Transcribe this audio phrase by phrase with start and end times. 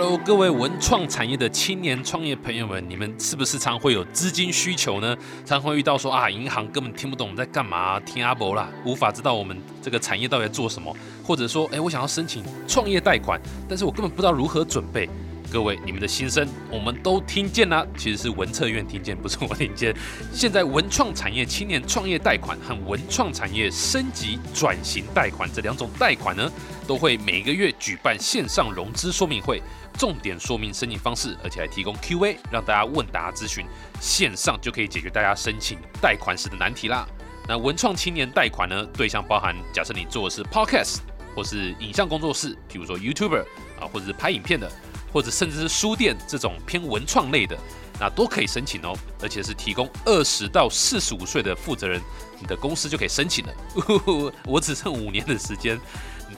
[0.00, 5.16] Hello，各位文创产业的青年创业朋友们，你们是不是常会有资金需求呢？
[5.44, 15.10] 常会遇到说啊，银行根本听不懂我们在干嘛，听阿伯啦，无法知道我们这个产业到底在做什么，或者说，哎，我想要申请创业贷款，但是我根本不知道如何准备。
[15.50, 19.92] 各位，你们的心声我们都听见了，其实是文策院听见，不是我听见。
[20.32, 26.52] 现在文创产业青年创业贷款和文创产业升级转型贷款这两种贷款呢，
[26.88, 29.62] 都会每个月举办线上融资说明会，
[29.98, 33.66] 重点说明申请方式，而且还提供 Q&A，让大家问答咨询，
[34.00, 37.06] 线上就可以解决大家申请贷款时的难题啦。
[37.46, 41.00] 那文创青年贷款呢，对象包含假设你做的是 Podcast
[41.36, 43.44] 或是影像工作室，譬如说 YouTuber
[43.78, 44.68] 啊，或者是拍影片的。
[45.10, 47.58] 或者甚至是书店这种偏文创类的，
[47.98, 51.98] 那都可以申请哦，而且是提供二十到四十五岁的负责人，
[52.38, 53.54] 你的公司就可以申请了。
[54.44, 55.80] 我只剩五年的时间，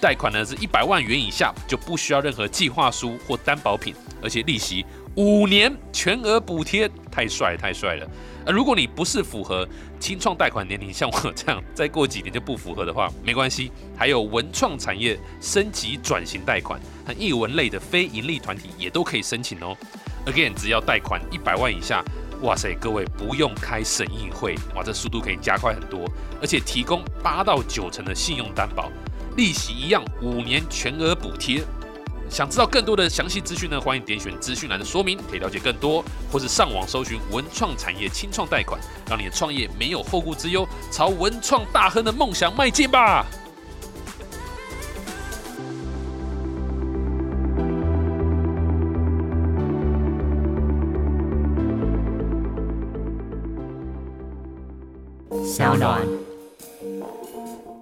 [0.00, 4.84] 贷款呢是一百万元以下就不需要任何计划书或担保品，而且利息
[5.16, 8.09] 五年全额补贴，太帅太帅了。
[8.46, 19.76] 而如果你不是符合清创贷款年龄，像我这样，再过几年就不符合的话，没关系，还有文创产业升级转型贷款和艺文类的非盈利团体也都可以申请哦。
[20.24, 22.02] Again，只要贷款一百万以下，
[22.40, 28.90] 哇塞，各位不用开审议会，哇，这速度可以加快很多，而且提供八到九成的信用担保，
[29.36, 31.62] 利息一样，五年全额补贴。
[32.28, 33.80] 想知道更多的详细资讯呢？
[33.80, 43.26] 欢迎点选资讯栏的说明，可以了解更多，或是上网搜寻文创产业清创贷款，让你的创业没有后顾之忧，朝文创大亨的梦想迈进吧！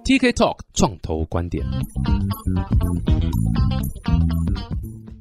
[0.09, 1.63] TK Talk 创投观点。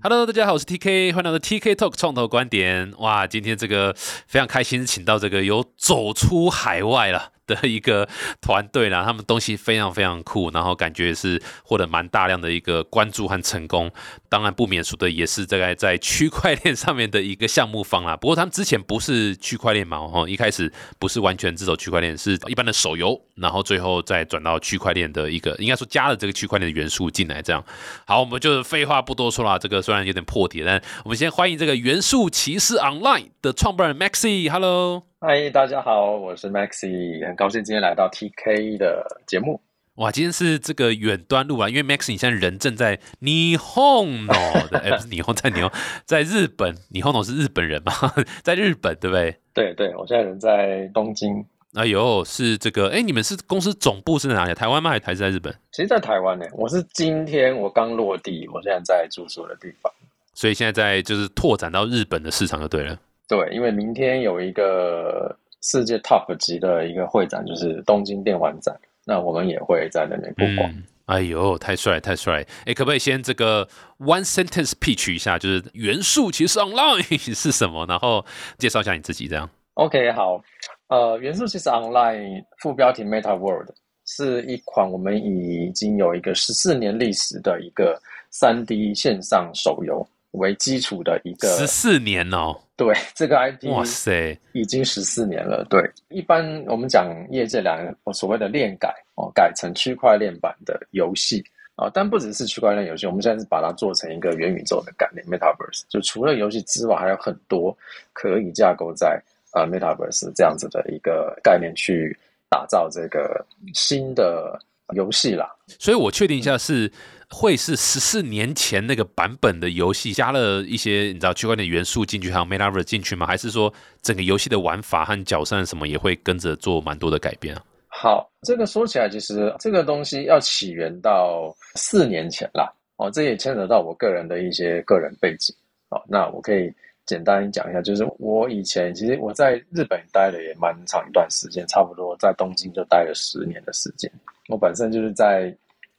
[0.02, 2.94] Hello，大家好，我是 TK，欢迎来到 TK Talk 创投观点。
[2.96, 3.94] 哇，今天这个
[4.26, 7.32] 非常开心，请到这个有走出海外了。
[7.48, 8.08] 的一个
[8.40, 13.90] 团队啦，他们东西非常非常酷，然后感觉是获得蛮大量的一个关注和成功。
[14.28, 18.14] 当然不免俗的也是在在区块链上面的一个项目方啦。
[18.14, 27.40] 不过他们之前不是区块链嘛，哦，一开始不是完全自走区块链，是一般的手游，然后最后再转到区块链的一个，应该说加了这个区块链的元素进来。
[27.40, 27.64] 这样
[28.06, 29.58] 好，我们就废话不多说了。
[29.58, 35.04] 这个虽然有点破题，但我们先欢迎这个元素骑士 Online 的创办人 Maxi，Hello。
[35.20, 39.60] 嗨，大家好，我是 Maxi，很高兴今天来到 TK 的节目。
[39.96, 44.32] 哇，今天是这个远端录啊，因为 Maxi 你现在人正在霓虹哦，
[44.80, 45.72] 哎，不是霓虹，在霓虹，
[46.04, 47.92] 在日本，霓虹是日本人嘛，
[48.44, 49.36] 在日本对不对？
[49.52, 51.44] 对对，我现在人在东京。
[51.74, 54.54] 哎呦，是这个，哎，你们是公司总部是在哪里？
[54.54, 54.90] 台湾吗？
[55.02, 55.52] 还是在日本？
[55.72, 56.46] 其实，在台湾呢。
[56.52, 59.92] 我是今天我刚落地，我现在在住宿的地方，
[60.32, 62.96] 所以现在在就是拓展到日本的市场就对了。
[63.28, 68.74] 对，因为明天有一个世界 top 级的一个会展，就是东京电玩展，
[69.04, 70.74] 那我们也会在那边曝光。
[71.04, 72.42] 哎呦，太帅太帅！
[72.64, 73.68] 哎，可不可以先这个
[73.98, 77.84] one sentence pitch 一下，就是元素其实 online 是什么？
[77.86, 78.24] 然后
[78.56, 79.48] 介绍一下你自己，这样。
[79.74, 80.42] OK，好，
[80.88, 83.68] 呃，元素其实 online 副标题 Meta World
[84.06, 88.00] 是一款我们已经有一个十四年历史的一个
[88.30, 90.06] 三 D 线上手游。
[90.32, 95.66] 为基础的一个十四年哦，对 这个 IP，哇塞，已经十四年了。
[95.68, 101.44] 对，一般我们讲业界两个所谓的链改哦，改成区块链版的游戏
[101.74, 105.82] 啊，但不只是区块链游戏，我们现在是把它做成一个元宇宙的概念 （Metaverse）。
[105.88, 107.76] 就除了游戏之外，还有很多
[108.12, 109.20] 可以架构在
[109.54, 112.16] 呃 Metaverse 这样子的一个概念去
[112.48, 114.56] 打造这个新的
[114.94, 115.52] 游戏啦。
[115.66, 116.88] 所以我确定一下是。
[117.30, 123.26] 会是十四年前那个版本的游戏加了一些你知道区块链元素进去，还有 Metaverse 进去吗？
[123.26, 127.62] 还是说整个游戏的玩法和角色什么也会跟着做蛮多的改变啊？
[127.88, 132.72] 好，这个说起来，其实这个东西要起源到四年前啦。
[132.96, 135.54] 哦，这也牵扯到我个人的一些个人背景。
[135.90, 136.72] 哦，那我可以
[137.04, 144.10] 简单讲一下，就是我以前其实我在日本待了也蛮长一段时间，差不多在东京就待了十年的时间。
[144.48, 145.54] 我本身就是在。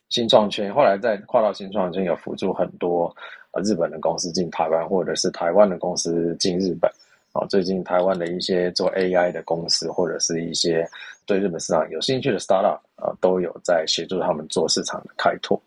[0.09, 3.15] 新创圈，后来再跨到新创圈，有辅助很多
[3.51, 6.91] 呃日本的公司进台湾，或者是台湾的公司进日本。
[7.31, 10.83] 啊，最近台湾的一些做 AI 的公司，或者是一些
[11.27, 15.61] 对日本市场有兴趣的 startup 啊，都有在协助他们做市场的开拓。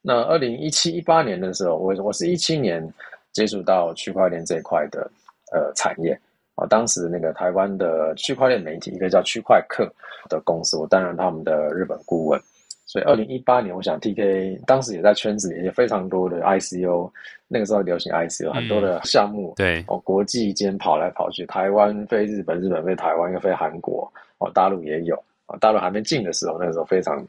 [0.00, 2.88] 那二零一七一八年的时候，我我是一七年
[3.32, 5.10] 接触到区块链这一块的
[5.52, 6.16] 呃产业
[6.54, 9.92] 啊，当时那个台湾的区块链媒体，一个叫区块客
[10.28, 12.40] 的公司，我担任他们的日本顾问。
[12.88, 17.12] 所以二零一八年，我想 T K 当时也在圈子里也非常多的 I C O，
[17.46, 25.14] 那个时候流行 I C O，很多的项目，对哦，国际间跑来跑去，台湾飞日本，日本飞台湾，又飞韩国，哦，大陆也有
[25.44, 27.22] 啊，大陆还没进的时候，那个时候非常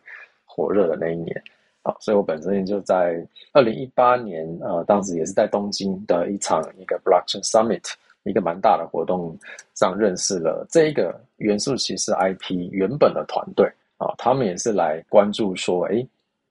[0.45, 1.43] 火热的那一年
[1.83, 3.21] 啊，所以我本身就在
[3.51, 7.83] 二零一八年，呃，当时也是在东京的一场一个 Blockchain Summit，
[8.23, 9.37] 一个蛮大的活动
[9.73, 13.69] 上认识了这一个元素骑士 IP 原本的团队。
[13.99, 16.03] 啊，他们也是来关注说，哎，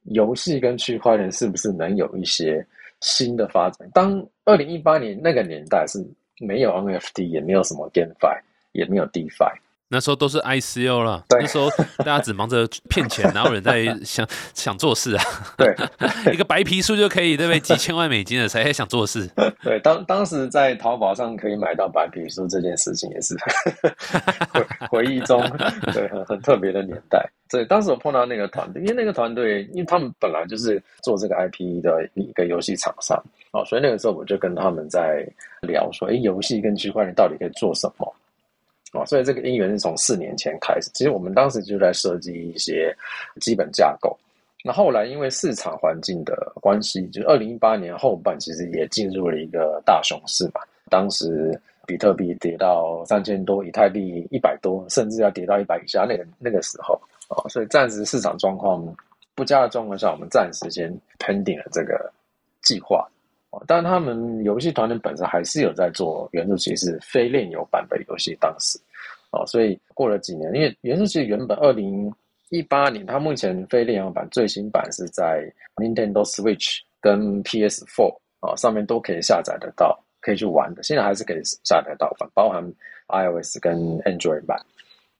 [0.05, 2.65] 游戏跟区块链是不是能有一些
[3.01, 3.91] 新的发展？
[3.93, 5.99] 当二零一八年那个年代是
[6.39, 8.41] 没有 NFT，也没有什么 GameFi，
[8.73, 9.53] 也没有 DeFi。
[9.91, 11.69] 那时候都是 ICO 了，对那时候
[11.99, 15.25] 大家只忙着骗钱，哪有人在想 想做事啊？
[15.57, 15.75] 对，
[16.33, 17.59] 一个白皮书就可以，对不对？
[17.61, 19.27] 几千万美金的，谁还想做事？
[19.65, 23.35] 对，当当时在淘宝上可以买到白皮书这件事情，也是
[24.53, 25.41] 回回忆中
[25.93, 27.27] 对很很特别的年代。
[27.51, 33.17] 对，当时我碰到那个团队，因为那个团队，因为他们本来就是做这个 IP 的一个游戏厂商
[33.53, 35.27] 哦，所以那个时候我就跟他们在
[35.63, 38.15] 聊说，哎，游戏跟区块链到底可以做什么？
[38.93, 40.91] 哦，所以这个因缘是从四年前开始。
[40.95, 42.95] 其实我们当时就在设计一些
[43.41, 44.17] 基本架构。
[44.65, 50.61] 那后来因为市场环境的关系，就是二零一八年后半，其实也进入了一个大熊市嘛。
[50.91, 58.83] 当时比特币跌到三千多，以太币一百多，甚至要跌到一百以下那个那个时候哦，所以暂时市场状况
[59.35, 62.11] 不佳的状况下，我们暂时先 pending 了这个
[62.63, 63.07] 计划。
[63.51, 68.79] 哦，但他们游戏团队本身还是有在做元素骑士非炼油版本游戏，当时
[69.31, 72.13] 哦，所以过了几年，因为元素骑士原本二零
[72.51, 80.83] 一八年，它目前非炼油版最新版是在 Nintendo Switch 跟 PS Four 啊上面都可以下载得到，可以去玩的。
[80.83, 82.63] 现在还是可以下载到，包含
[83.09, 84.59] iOS 跟 Android 版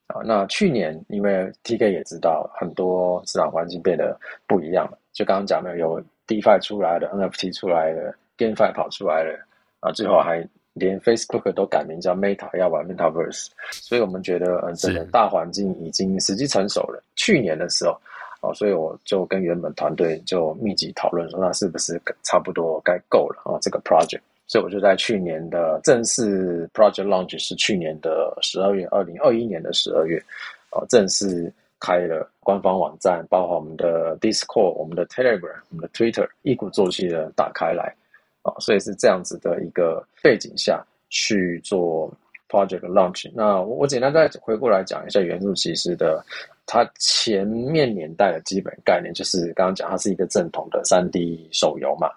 [0.05, 0.21] 啊。
[0.23, 4.15] 那去年因为 TK 也知道很多市场环境变得
[4.45, 5.99] 不一样了，就刚刚讲的有。
[6.29, 9.33] DeFi 出来了，NFT 出来了，GameFi 跑出来了，
[9.79, 17.03] 啊，最后还连 Facebook 都改名叫 Meta，要玩 Metaverse，所以我们觉得，嗯，整个大环境已经时机成熟了。
[17.15, 17.99] 去年的时候，
[18.41, 23.57] 哦，所以我就跟原本团队就密集讨论说，那是不是差不多该够了啊？
[23.59, 30.23] 这个 project，所以我就在去年的正式 project launch 是去年的十二月，二零二一年的十二月，
[30.69, 31.51] 哦，正式。
[31.79, 37.95] 开了官方网站，包括我们的 Discord、我们的 Telegram、我们的 Twitter，一鼓作气的打开来
[38.41, 42.11] 啊，所以是这样子的一个背景下去做
[42.49, 43.31] Project Launch。
[43.33, 46.23] 那我我简单再回过来讲一下元素骑士的
[46.65, 52.09] 它前面年代的基本概念，就是刚刚讲它是一个正统的三 D 手游嘛。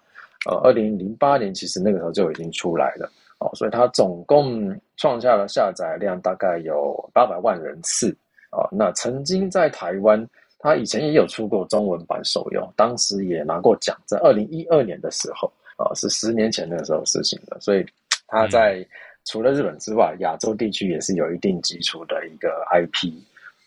[0.51, 8.17] 呃，二零零八年其实那个时候就已经出来了哦，所以它总共创下了下载量大概有八百万人次。
[8.53, 10.29] 啊，那曾经在台湾，
[10.59, 17.87] 他以前也有出过中文版手游，当时也拿过奖，在二零一二年的时候，啊，是十年前那个时候事情的，所以
[18.27, 18.87] 他在
[19.25, 23.11] 除了日本之外，亚洲地区也是有一定基础的一个 IP，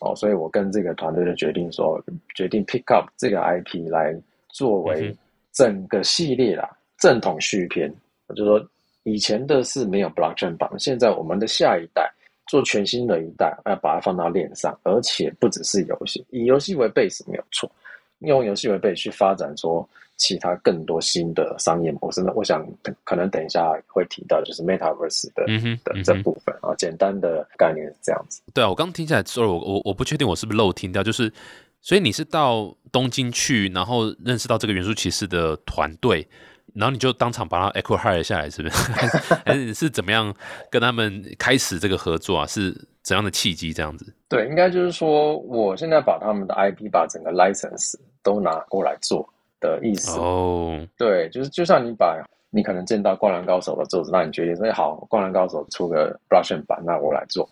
[0.01, 1.99] 哦，所以我跟这个团队就决定说，
[2.35, 4.15] 决定 pick up 这个 IP 来
[4.49, 5.11] 作为
[5.51, 7.91] 整个系列啦正统续篇，
[8.35, 8.63] 就说
[9.01, 12.07] 以前的是没有 blockchain 版，现在我们的下一代。
[12.47, 17.69] 做全新的一代，要把它放到链上，而且不只是游戏，以游戏为 base 没有错，
[18.19, 19.87] 用游戏为 base 去发展说
[20.17, 22.21] 其他更多新的商业模式。
[22.21, 22.65] 那我想
[23.03, 25.45] 可能等一下会提到，就是 Metaverse 的
[25.83, 28.41] 的这部分啊，简单的概念是这样子。
[28.53, 31.31] 对啊，我刚听起来，sorry，我我我不确定我是不是漏听掉，就是
[31.81, 36.27] 所以你是到东京去，然后认识到这个元素骑士的团队。
[36.75, 38.91] 然后你就当场把他 echo hire 下来，是不是？
[39.45, 40.33] 还是是怎么样
[40.69, 42.45] 跟他们开始这个合作啊？
[42.45, 42.69] 是
[43.01, 43.71] 怎样的契机？
[43.71, 44.13] 这样子？
[44.27, 49.25] 对，应该就是说，我现在把他们的 IP，把整个 license 都拿过来做
[49.61, 50.19] 的意思。
[50.19, 57.49] 哦，对，就是就像你把你可能见到《灌篮高手》的作者，那你决定说好，《灌篮高手》出个 Russian 版，那我来做，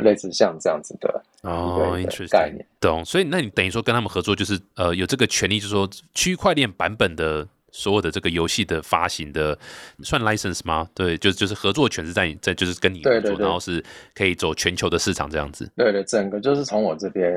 [0.00, 1.98] 类似像这样子的哦
[2.30, 2.66] 概念。
[2.80, 3.04] 懂。
[3.04, 7.46] 所以那你等于说跟他们合作，就是呃有这个权利，就是说区块链版本的。
[7.72, 9.58] 所有的这个游戏的发行的
[10.04, 10.86] 算 license 吗？
[10.94, 13.82] 对，就就是合作权是在你在，就是跟你合作，然后是
[14.14, 15.68] 可以走全球的市场这样子。
[15.74, 17.36] 对对，整个就是从我这边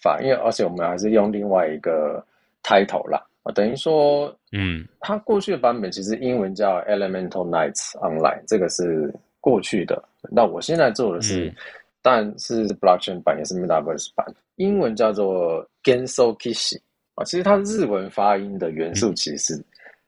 [0.00, 2.24] 发，因为而且我们还是用另外一个
[2.62, 10.02] title 啦，啊，等于说，嗯，它过去的版本其实英文叫 Elemental Nights Online，这个是过去的。
[10.30, 11.52] 那我现在做的是，
[12.00, 16.78] 但是 Blockchain 版也是 Metaverse 版，英文叫做 Genso Kishi。
[17.14, 19.56] 啊，其实它日文发音的元素其实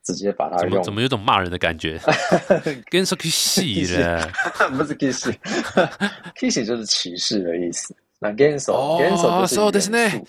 [0.03, 1.99] 直接把它用，怎么有种骂人的感觉？
[2.91, 3.61] 跟说 kiss
[3.97, 4.31] 的，
[4.77, 7.95] 不是 kiss，kiss 就是歧视的意思。
[8.19, 10.27] 那 genso genso 就是元素，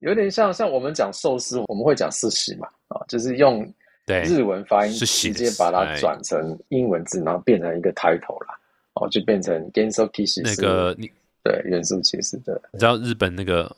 [0.00, 3.66] 有点像像我们讲寿司，我们会讲寿喜嘛，啊，就是用
[4.06, 4.22] 对。
[4.22, 5.98] 日文发音是直接把它哎。
[5.98, 8.54] 转成英文字，然后变成一个 title 啦，
[8.94, 11.10] 哦，就变成 Genso Kishi 那个你
[11.42, 13.74] 对元素骑士的，你知道日本那个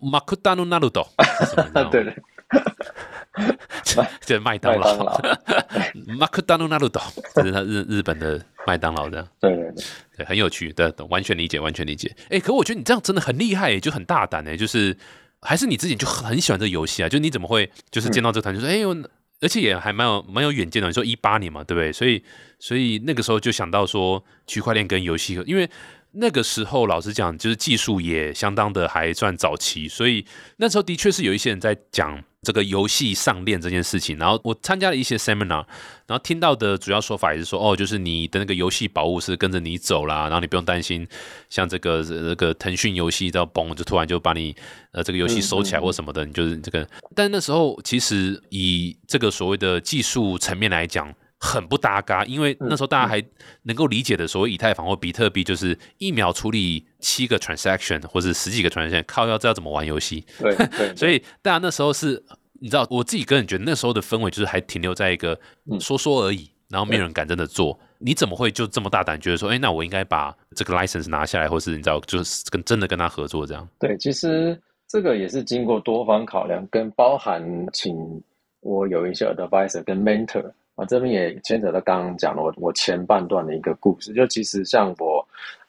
[0.00, 1.06] 马库达努纳鲁斗
[1.40, 1.62] 是什么？
[1.64, 2.14] 你知道吗对对，
[4.20, 5.20] 这麦当麦当劳，劳，
[6.18, 7.00] 马库达努纳鲁斗，
[7.34, 9.26] 这是他日日本的麦当劳的。
[9.40, 9.72] 对对
[10.16, 12.14] 对，很有趣的，完全理解，完全理解。
[12.28, 14.94] 哎，可我觉得你这样真的很厉害，就很大胆哎，就是
[15.40, 17.08] 还是你之前就很喜欢这游戏啊？
[17.08, 18.94] 就你怎么会就是见到这团就说哎呦，
[19.40, 20.88] 而且也还蛮有蛮有远见的。
[20.88, 21.90] 你说一八年嘛，对不对？
[21.90, 22.22] 所以
[22.58, 25.68] 所以那个时候就想到说区块链跟游戏，因为
[26.14, 30.24] 那个时候老实讲，就是技术也相当的还算早期，所以
[30.58, 34.18] 那时候的确是有一些人在讲这个游戏上链这件事情。
[34.18, 35.64] 然后我参加了一些 seminar，
[36.06, 41.08] 然后听到的主要说法也是说，哦，就是你的那个游戏宝物是跟着你走啦，然后你不用担心，
[41.48, 44.54] 像这个这个腾讯游戏到崩就突然就把你
[44.92, 46.86] 呃这个游戏收起来或什么的，你就是这个。
[47.14, 51.14] 但那时候其实以这个所谓的技术层面来讲。
[51.44, 53.20] 很不搭嘎，因为那时候大家还
[53.64, 60.24] 能够理解的所谓以太坊或比特币，就是一秒处理七个 transaction 或者十几个 transaction，靠要知道怎么玩游戏。
[60.38, 62.22] 对 对，所以大家那时候是，
[62.60, 65.36] 你知道，我自己个人觉得那时候的氛围就是还停留在一个
[65.80, 67.76] 说说而已，然后没有人敢真的做。
[67.98, 73.68] 你怎么会就这么大胆，觉得说，哎，那我应该把这个 license 拿下来，或是你知道，就是跟真的跟他合作这样？
[73.80, 74.56] 对，其实
[74.88, 78.22] 这个也是经过多方考量，跟包含请
[78.60, 80.50] 我有一些 advisor 跟 mentor
[80.82, 84.12] 啊，这边也牵扯到刚刚讲的我我前半段的一个故事。
[84.12, 85.24] 就其实像我，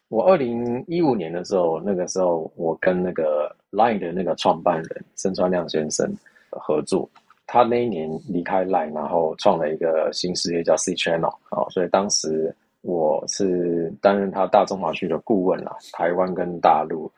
[0.09, 6.11] 我二零一五年的时候，那个时候我跟那个 Line 的那个创办人申川亮先生
[6.49, 7.07] 合作，
[7.45, 17.11] 他那一年离开 Line，然后创了一个新事业叫 C Channel 哦，所以当时我是担任他大中华区的顾问啦，台湾跟大陆。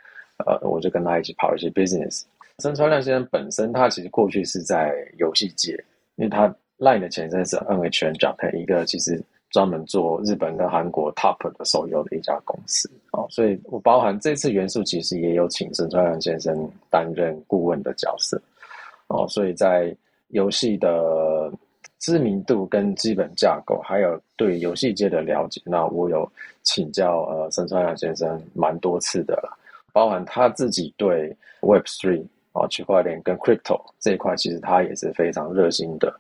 [0.46, 2.24] 呃，我就跟他一起跑一些 business。
[2.60, 5.72] 申川亮先生本身，他其实过去是在游戏界，
[6.18, 6.54] 因为他
[6.86, 18.40] Line 的前身是 NHN Japan，一个其实专门做日本跟韩国 top 的手游的一家公司哦，所以我包含这次元素其实也有请申川亮先生担任顾问的角色
[19.08, 19.96] 哦，所以在
[20.28, 21.52] 游戏的
[22.00, 26.30] 知名度跟基本架构，还有对游戏界的了解，那我有
[26.62, 29.58] 请教呃申川亮先生蛮多次的了。
[29.92, 36.14] 包含他自己对 Web Three 啊区块链跟 Crypto 这一块，其实他也是非常热心的，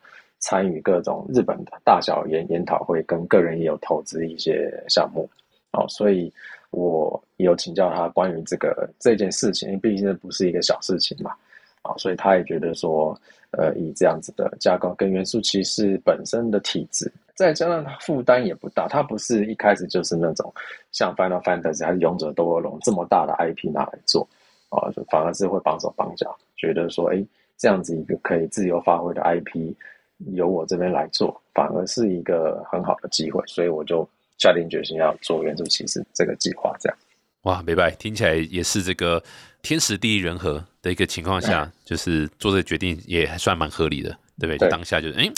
[0.45, 5.27] 参与各种日本的大小研研讨会，跟个人也有投资一些项目
[5.71, 6.31] 哦，所以
[6.69, 11.31] 我有请教他关于这个这件事情，因为毕竟不是一个小事情嘛，
[11.81, 13.19] 啊，所以他也觉得说，
[13.57, 17.11] 呃，以这样子的架构跟元素骑士本身的体质。
[17.33, 20.53] 再加上他负担也不大，他不是一开始就是那种
[20.91, 24.27] 像 Final Fantasy 还是勇者斗恶龙这么大的 IP 拿来做
[24.69, 27.25] 啊，就反而是会帮手帮脚，觉得说，哎，
[27.57, 29.73] 这样子一个可以自由发挥的 IP，
[30.33, 34.07] 由我这边来做，反而是一个很好的机会，所以我就
[34.37, 36.97] 下定决心要做援助骑士这个计划，这样。
[37.43, 39.21] 哇，明白，听起来也是这个
[39.61, 44.57] 天时地利人和的一个情况下， 就是做这个决定也还算蛮合理的，对不对？
[44.57, 45.31] 就当下就是哎。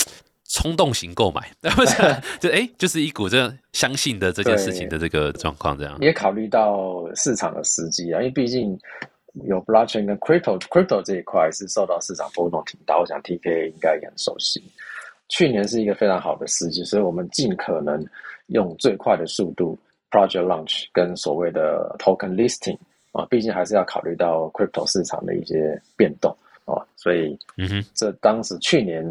[0.50, 1.96] 冲动型购买，对 不是？
[2.40, 8.74] 就哎，就是一股这相信的这件事情的这个状况，这样也考虑到市场的时机啊，因为毕竟
[9.44, 14.62] 有 blockchain 跟 crypto，crypto 这一块是受到市场波动挺大，我想 TK 应该也很熟悉。
[15.28, 18.04] 去年是一个非常好的时机，所以我们尽可能
[18.46, 19.78] 用最快的速度
[20.10, 22.78] project launch 跟所谓的 token listing
[23.12, 26.30] 啊，毕竟还是要考虑到 crypto 市场的一些变动
[26.64, 29.04] 啊，所以嗯哼，这当时去年。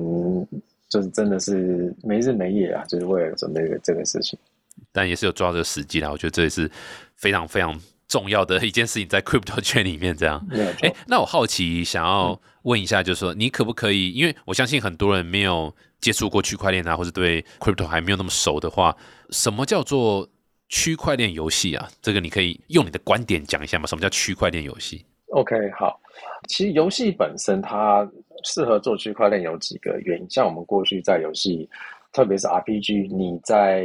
[0.89, 4.39] 就是真的是没日没夜啊，就是为了准备这个事情。
[4.93, 6.71] 但也是有抓这个时机啦，我觉得这也是
[7.13, 7.77] 非常非常
[8.17, 10.43] 重要的一件事情，在 crypto 圈里面这样。
[10.81, 14.11] 哎，那我好奇想要问一下，就是说你可不可以？
[14.11, 18.95] 因为我相信很多人没有接触过区块链啊，或者对 crypto 还没有那么熟的话，
[19.29, 20.27] 什么叫做
[20.69, 21.87] 区块链游戏啊？
[22.01, 23.85] 这个你可以用你的观点讲一下吗？
[23.85, 25.99] 什么叫区块链游戏？OK，好，
[26.47, 28.09] 其实游戏本身它。
[28.43, 31.67] 适合做区块链有几个原因，像我们过去在游戏，
[32.13, 33.83] 特别是 RPG，你在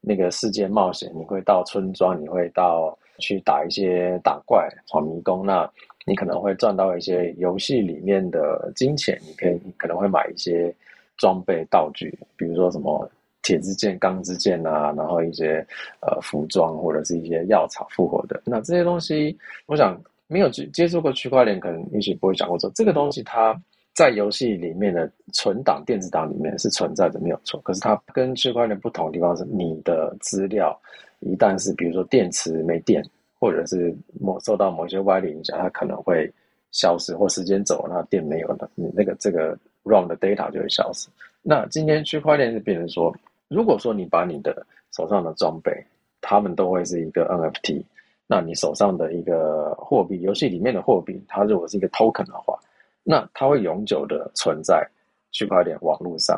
[0.00, 5.66] 那个世界冒险，你会到村庄，你会到去打一些打怪、闯迷宫，那
[6.04, 10.74] 你可能会赚到一些游戏里面的金钱，你可以可能会买一些
[11.16, 13.10] 装备道具，比如说什么
[13.42, 15.66] 铁之剑、钢之剑啊，然后一些
[16.00, 23.58] 呃服装或者是一些药草复活的，那这些东西，我想没有接接触过区块链，可能也许不会想过说这个东西它。
[23.94, 27.60] 在游戏里面的存档电子档里面是存在的，没有错。
[27.60, 30.74] 可是它跟区块链不同的地方是，你的资料
[31.22, 33.02] 一旦是比如说电池没电，
[33.38, 36.30] 或者是某受到某些外力影响，它可能会
[36.72, 41.08] 消失，或时间走了，那电没有了，你那个这个 ROM 的 data 就会消失。
[41.42, 43.14] 那今天区块链是变成说，
[43.48, 45.72] 如果说你把你的手上的装备，
[46.20, 47.82] 他们都会是一个 NFT，
[48.26, 52.58] 那你手上的一个货币，游戏里面的货币，它如果是一个 token 的话，
[53.02, 54.86] 那它会永久的存在
[55.30, 56.36] 区块链网络上。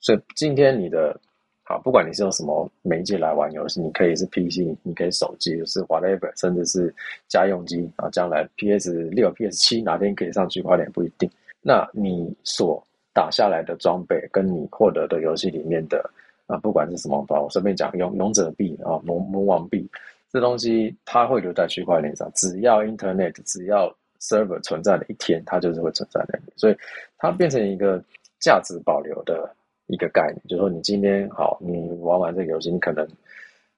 [0.00, 1.18] 所以今天你的。
[1.64, 6.92] 好，不管你是用什么媒介来玩游戏，你可以是 PC，你可以手机，是 whatever，甚至是
[7.28, 8.10] 家用机啊。
[8.10, 11.30] 将来 PS 六、PS 七哪天可以上区块链不一定。
[11.62, 16.04] 那你所打下来的装备，跟你获得的游戏里面的
[16.48, 19.88] 啊，不管是什么吧，我顺便讲勇勇者币啊、魔魔王币，
[20.32, 23.88] 这东西它会留在区块链上，只要 Internet，只要
[24.20, 26.76] server 存在的一天，它就是会存在那里，所以
[27.18, 28.02] 它变成一个
[28.40, 29.54] 价值保留的。
[29.92, 33.06] 一个概念，就是说，你今天好，你玩完这个游戏，你可能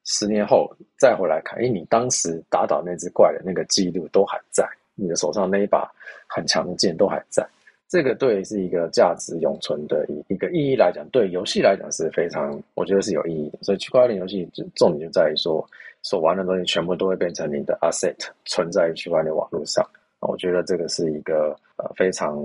[0.04, 5.90] 十年后再回来看，哎，你当时打倒那只怪的那个记录都还在，你的手上那一把
[6.28, 7.44] 很强的剑都还在。
[7.88, 13.58] 这个对是一个价值永存的一一个意义来讲，对游戏来讲是非常，我觉得是有意义的。
[13.62, 15.68] 所以区块链游戏重点就在于说，
[16.02, 19.84] 所玩的东西全部都会变成你的 asset，存在于区块链网络上。
[20.20, 22.40] 我觉得这个是一个呃非常。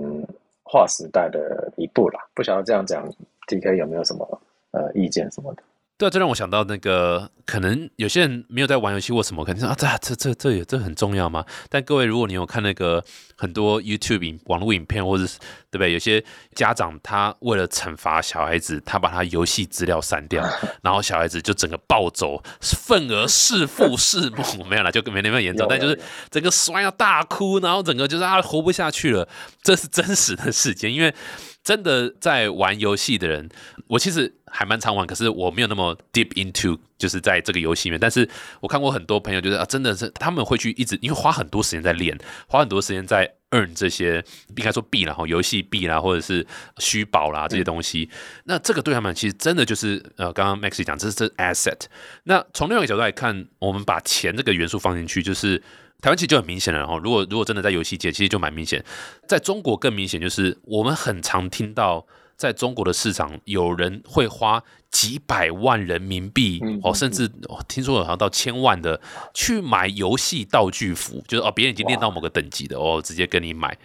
[0.70, 3.04] 划时代的一步啦，不晓得这样讲
[3.48, 5.62] ，D K 有没有什么呃意见什么的？
[6.00, 11.44] 对，这让我想到那个，可能有些人没有在玩游戏或什么，肯定说啊，这这这这也这很重要吗？
[11.68, 13.04] 但各位，如果你有看那个
[13.36, 15.38] 很多 YouTube 影网络影片，或者是
[15.70, 15.92] 对不对？
[15.92, 20.42] 有些家长他为了惩罚小孩子，他把他游戏资料删掉，
[20.80, 29.28] 然后小孩子就整个暴走，愤而弑父弑母，没有了，就没那么严重，但就是整个摔到大哭，然后整个就是啊活不下去了，
[29.62, 31.14] 这是真实的事件，因为。
[31.62, 33.48] 真的在玩游戏的人，
[33.86, 38.00] 我其实还蛮常玩，可是我没有那么 deep into，就是在这个游戏里面。
[38.00, 38.28] 但是
[38.60, 44.24] 我看过很多朋友，就是啊，真的是他们会去一直，因为花很多时间在练，花很多时间在 earn 这些，
[44.56, 46.46] 应该说币啦，哈，游戏币啦，或者是
[46.78, 48.08] 虚宝啦这些东西。
[48.44, 51.82] 那这个对他们其实真的就是呃，刚刚 Max 讲，这是 asset。
[52.24, 55.62] 那从另外一个角度来看，我们把钱这个元素放进去，就是。
[56.00, 58.84] 台湾其实就很明显了，然后如果如果真的在游戏界，其实就蛮明显。
[59.26, 67.30] 在中国更明显，就是我们很常听到，在中国的市场，有人会花几百万人民币哦，甚至
[67.68, 69.00] 听说好像到千万的
[69.34, 73.76] 去买游戏道具服，就是哦，别人已经练到某个等级的哦，直接跟你买。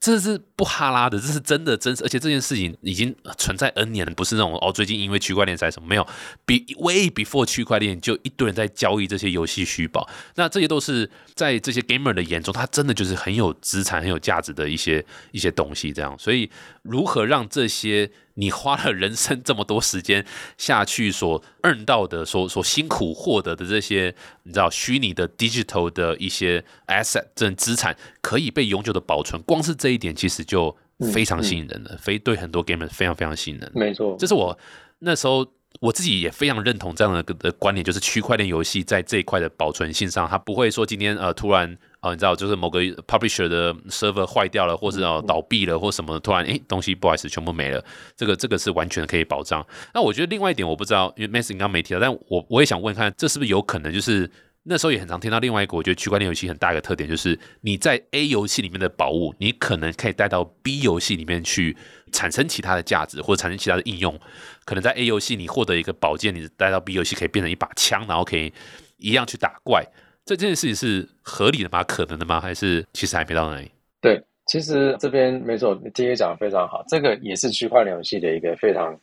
[0.00, 6.06] 这是不哈拉的，这是真的真实，而且这件事情已经存在 N 年了，不是那种哦，最近因为区块链在什么没有，
[6.46, 16.48] 比 way before 区块链就一堆人在交易这些游戏虚宝，那这些都是在这些 gamer 的眼中，它真的就是很有资产、很有价值的一些一些东西，这样，所以
[16.82, 18.10] 如何让这些。
[18.38, 20.24] 你花了人生这么多时间
[20.56, 30.74] 下去所 earn 到的、所所辛苦获得的这些，你知道虚拟的 digital 的一些 asset 这种资产可以被永久的保存，光是这一点其实就
[31.12, 33.70] 非常吸引人了，非对很多 gamer 非常非常吸引人。
[33.74, 34.56] 没错，这是我
[35.00, 35.44] 那时候
[35.80, 41.76] 我自己也非常认同这样的的观点，就是区块链游戏在这一块的保存性上，它不会说今天呃突然。
[42.00, 47.84] 哦，你知道，就是某个 publisher 的 server 坏掉了，或是哦倒闭了，或什么，突然诶东西不好意思全部没了，
[48.16, 49.66] 这个这个是完全可以保障。
[49.92, 53.92] 那我觉得另外一点我不知道，因为 Max 刚刚没提到，但我我也想问看，这是不是有可能？
[53.92, 54.30] 就是
[54.68, 61.74] 那时候也很常听到另外一个，我觉得区块链游戏很大一个特点，就是你在 A 游戏里面的宝物，你可能可以带到 B 游戏里面去
[62.12, 64.18] 产生其他的价值，或者产生其他的应用。
[64.66, 68.52] 可能在 A 游戏你获得一个宝剑，你带到 B 游戏可以变成一把枪，然后可以
[68.98, 69.86] 一样去打怪。
[70.26, 71.82] 这件事情是合理的吗？
[71.82, 72.38] 可能的吗？
[72.38, 73.70] 还是其实还没到那里？
[74.02, 76.84] 对，其实这边没错，你今天讲的非常好。
[76.86, 78.94] 这个也是区块链游戏的一个非常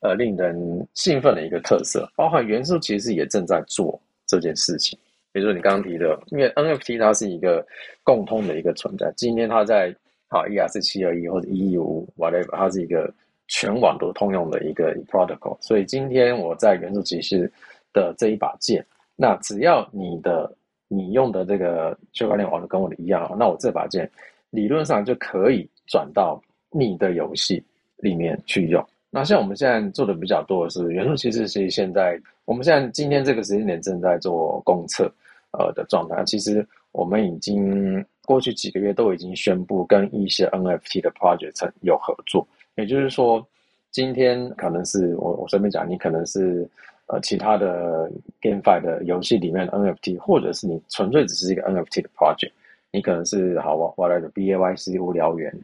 [0.00, 2.06] 呃令人兴奋的一个特色。
[2.14, 4.98] 包含元素其实也正在做这件事情。
[5.34, 7.66] 比如说你刚刚提的，因为 NFT 它是一个
[8.04, 9.12] 共通的一个存在。
[9.16, 9.92] 今天它在
[10.28, 13.12] 好 ERC 七二一或者一一五 whatever，它是一个
[13.48, 15.56] 全网都通用的一个 protocol。
[15.60, 17.50] 所以今天我在元素骑士
[17.92, 20.48] 的这一把剑，那只要你的
[20.86, 24.08] 你用的这个区块链网络跟我的一样，那我这把剑
[24.50, 27.60] 理论上就可以转到你的游戏
[27.96, 28.86] 里面去用。
[29.10, 35.12] 那像我们现在做的比较多的是元素，其实是现在我们现在今天这个时间点正在做公测
[35.58, 36.22] 呃的状态。
[36.24, 43.46] 其实我们已经过去几个月都已经宣布跟一些 NFT 的 project 有合作，也就是说，
[43.90, 46.68] 今天可能是我我顺便讲，你可能是。
[47.06, 52.50] 呃，其他的 GameFi 的游戏里面的 NFT，或者是你纯粹只是一个 NFT 的 project，
[52.90, 55.54] 你可能是好我来的 BAYC 无聊员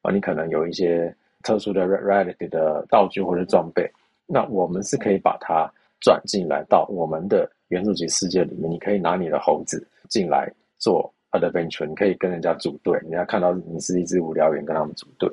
[0.00, 3.86] 啊，你可能有一些特殊的 Reality 的道具或者装备，
[4.24, 15.30] 那我们是可以把它转进来到我们的元素级世界里面，你可以拿你的猴子进来做 adventure，你可以跟人家组队，人家看到你是一只无聊猿，跟他们组队，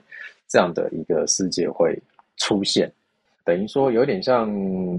[0.47, 1.97] 这样的一个世界会
[2.37, 2.91] 出现。
[3.45, 4.47] 等于说有点像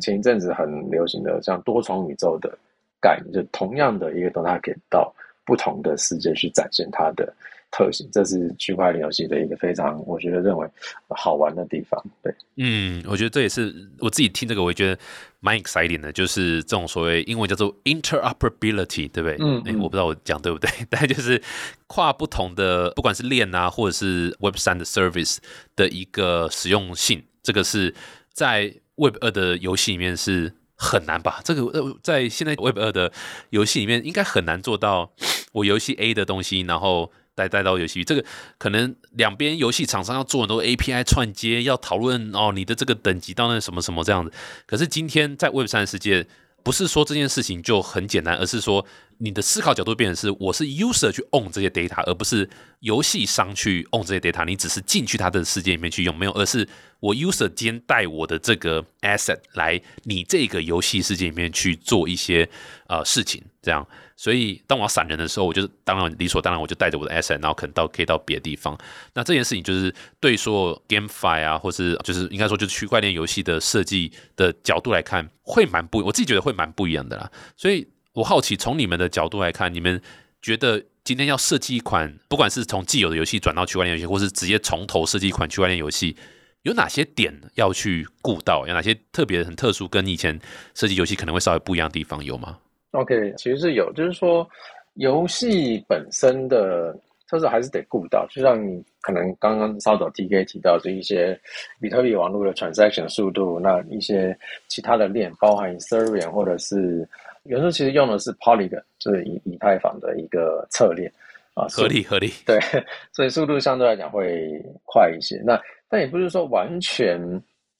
[0.00, 2.56] 前一阵子很流行的像多重宇宙的
[3.00, 5.12] 概念，就同样的一个东西，它可以到
[5.44, 7.32] 不同的世界去展现它的
[7.74, 8.08] 特性。
[8.12, 10.68] 这是区块链游戏的一个非常，我觉得认为
[11.08, 12.00] 好玩的地方。
[12.22, 14.96] 对，嗯，我觉得这也是我自己听这个，我也觉得
[15.40, 19.36] 蛮 exciting 的，就是这种所谓英文叫做 interoperability，对不对？
[19.40, 21.42] 嗯，我不知道我讲对不对， 但就是
[21.88, 25.38] 跨不同的，不管是链啊，或者是 Web 三的 service
[25.74, 27.92] 的一个实用性，这个是。
[28.34, 31.40] 在 Web 二的游戏里面是很难吧？
[31.44, 33.12] 这个呃，在现在 Web 二的
[33.50, 35.12] 游戏里面应该很难做到。
[35.52, 38.24] 我游戏 A 的东西，然后带带到游戏，这个
[38.58, 44.32] 可能两边游戏厂商要做很多 API 串接，要讨论哦，你的这个等级到那什么什么这样子。
[44.66, 46.26] 可是今天在 Web 三世界，
[46.62, 48.86] 不是说这件事情就很简单，而是说。
[49.18, 54.44] 你的思考角度变成是，我是 user 去 own 这些 data，而不是游戏商去 own 这些 data。
[54.44, 56.68] 你只是进去他的世界里面去用，没有，而是
[56.98, 62.46] 我 user 兼带我的这个 asset 来你这个游戏世界里面去做一些
[62.88, 63.86] 呃事情，这样。
[64.16, 68.78] 所以当我要闪人的时候，我就当然理所当然，我就带着我的 S N，然后可能到可以到别的地方。
[69.14, 77.30] 那这件事情就是对说 gamefi 啊，或是就是应该说就是区块链游戏的设计的角度来看，会蛮不，我自己觉得会蛮不一样的啦。
[77.56, 77.88] 所以。
[78.14, 80.00] 我好奇，从你们的角度来看，你们
[80.40, 86.16] 觉得今天要设计一款，不管是从既有的游戏转到区块链游戏，或是直接从头设计一款区块链游戏，
[86.62, 88.68] 有哪些点要去顾到？
[88.68, 90.40] 有哪些特别很特殊，跟以前
[90.76, 92.58] 设计游戏可能会稍微不一样的地方有吗
[92.94, 94.48] ？OK，其实是有，就是说
[94.94, 96.96] 游戏本身的
[97.28, 101.38] 特色还是得顾到，就像你可能刚刚稍早 TK 提到的一些
[101.80, 104.36] 比特币网络的 transaction 速度，那一些
[104.68, 107.08] 其他的链，包含 Ethereum 或者是。
[107.44, 111.06] 元素其实用的是 Polygon，就是以以太坊的一个策略
[111.52, 112.32] 啊，合理合理。
[112.46, 112.58] 对，
[113.12, 115.38] 所以速度相对来讲会快一些。
[115.44, 117.20] 那但也不是说完全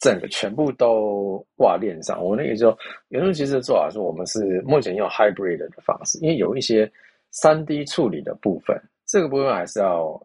[0.05, 2.23] 整个全部都挂链上。
[2.23, 2.77] 我那个时候
[3.09, 6.91] 元素其实做法是，我们是目前用 Hybrid 的方式，因为有一些
[7.31, 10.21] 三 D 处理的部分，这个部分还是要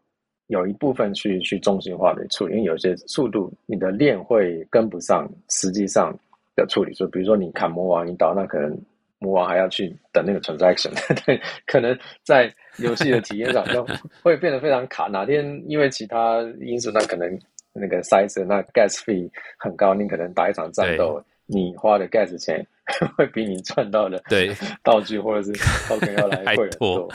[0.47, 6.13] 有一部分去去中心化的处理，因为有些速度你的链会跟不上实际上
[6.57, 6.93] 的处理。
[6.93, 8.77] 就比如说你砍魔王一刀，那可能。
[9.21, 10.89] 魔王还要去等那个 transaction，
[11.25, 13.85] 对，可能在游戏的体验上 就
[14.23, 15.07] 会变得非常卡。
[15.07, 17.37] 哪天因为其他因素，那可能
[17.73, 21.23] 那个 size 那 gas fee 很高，你可能打一场战斗。
[21.51, 22.63] 你花的 gas 钱
[23.17, 24.55] 会比你赚到的对
[24.85, 25.51] 道具或者是
[25.87, 27.09] token 要来 贵很多。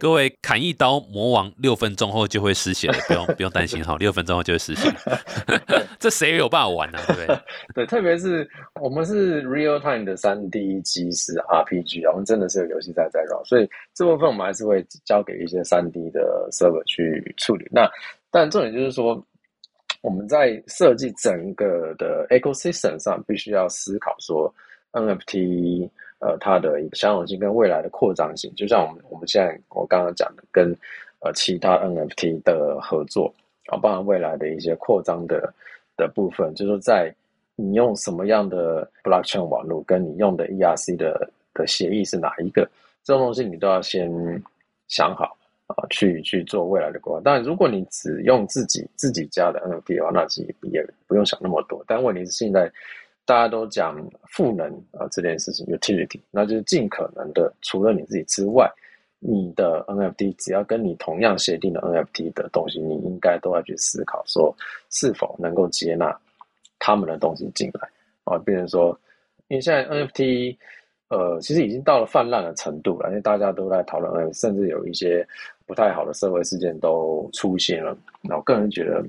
[0.00, 4.90] 各位砍一刀魔王六分钟后就会失血了，不用不用担心哈，六分钟后就会失血。
[5.98, 6.98] 这谁有办法玩呢？
[7.08, 7.38] 对不对？
[7.74, 8.48] 对，特别是
[8.80, 17.68] 我们是 real time 的三 D 即时 RPG，我们真的是有游戏在在搞，所以这部分我们还是会交给一些三 D 的 server 去处理。
[17.70, 17.86] 那
[18.30, 19.22] 但重点就是说。
[20.04, 24.54] 我们在设计整个的 ecosystem 上，必须要思考说
[24.92, 25.88] NFT
[26.18, 28.52] 呃它的一个相容性跟未来的扩张性。
[28.54, 30.76] 就像我们我们现在我刚刚讲的，跟
[31.20, 33.32] 呃其他 NFT 的合作
[33.68, 35.50] 啊，包含未来的一些扩张的
[35.96, 37.10] 的部分，就是在
[37.56, 42.68] 你用什么样的 blockchain 网络，跟你用的 ERC 的的协议是哪一个，
[43.02, 44.12] 这种东西你都要先
[44.86, 45.34] 想好。
[45.76, 47.20] 啊，去去做未来的规划。
[47.24, 51.84] 但，如果你只用自己自己家的 NFT 的话，那其实也不用想那么多。
[51.86, 52.70] 但问题是，现在
[53.24, 53.96] 大家都讲
[54.30, 58.70] 赋能啊这件事情，utility，那就是尽可能的，除了你自己之外，
[59.18, 64.54] 你的 NFT 只要跟你同样协定的 NFT 的东西，你应该都要去思考说，
[64.90, 66.16] 是否能够接纳
[66.78, 67.88] 他们的东西进来
[68.24, 68.38] 啊。
[68.38, 68.98] 变成说，
[69.48, 70.56] 因为现在 NFT。
[71.10, 75.24] 呃，其实已经到了泛滥的程度了，因为大家都在讨论，甚至有一些
[75.66, 77.96] 不太好的社会事件都出现了。
[78.22, 79.04] 那我个人觉得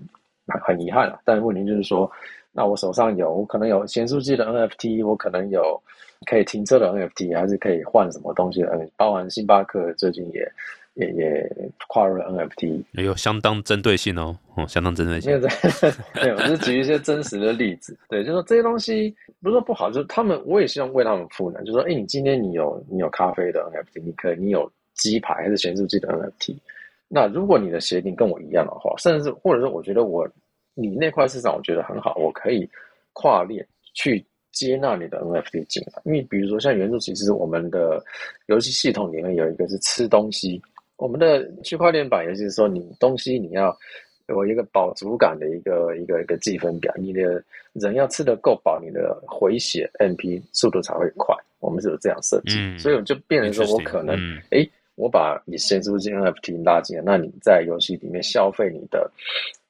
[0.47, 1.19] 很很遗憾啊。
[1.23, 2.09] 但问题就是说，
[2.51, 5.81] 那我手上有可能有咸酥鸡的 NFT，我可能有
[6.25, 10.51] 可以停车的 NFT，还是可以换什么东西的 NFT，包含星巴克最近也。
[10.95, 15.29] 也也跨入了 NFT，也有相当针对性哦，哦，相当针对性。
[15.29, 15.49] 没有在，
[16.23, 17.99] 没有，我是举一些真实的例子。
[18.07, 21.61] 对，就说这些东西不是说不好，就是他们，我也希望为他们赋能。
[21.65, 26.57] 就说，哎，你今天你有你有咖啡的 NFT，你可以你有鸡排还是咸酥鸡的 NFT。
[27.07, 30.27] 那如果你的协定跟我一样的话，甚至或者说，我觉得我
[30.73, 32.67] 你那块市场我觉得很好，我可以
[33.13, 36.01] 跨链去接纳你的 NFT 进来。
[36.05, 38.03] 因为比如说像元素，其实我们的
[38.47, 40.61] 游戏系统里面有一个是吃东西。
[40.97, 43.77] 我们的区块链版，游戏是说，你东西你要
[44.27, 51.35] 有一个饱足感的一个一个一个计分表，你的人要吃得够饱，你的回血 NP 速度才会快。
[51.59, 54.15] 我们是有这样设计，所以我就变成说我可能，
[54.51, 59.11] 哎，我把你显示金 NFT 拉进来，那你在游戏里面消费你的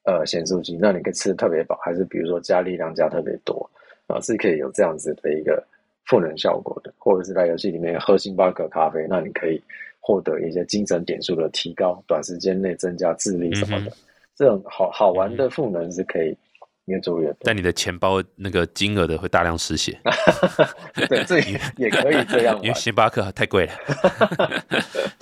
[0.04, 3.70] 呃显示金，那你可以吃的特别饱，还是比如说加力量加特别多
[4.08, 5.64] 啊，是可以有这样子的一个
[6.06, 9.62] 赋能效果的，或者是在游戏里面喝星巴克咖啡，那你可以
[10.00, 13.92] 获得一些精神点数的提高，短时间内增加智力什么的，
[14.36, 16.38] 这种好好玩的赋能是可以。
[16.86, 20.00] 越做越多，但你的钱包那个金额的会大量失血。
[21.10, 23.74] 对，这也也可以这样，因为星巴克太贵了。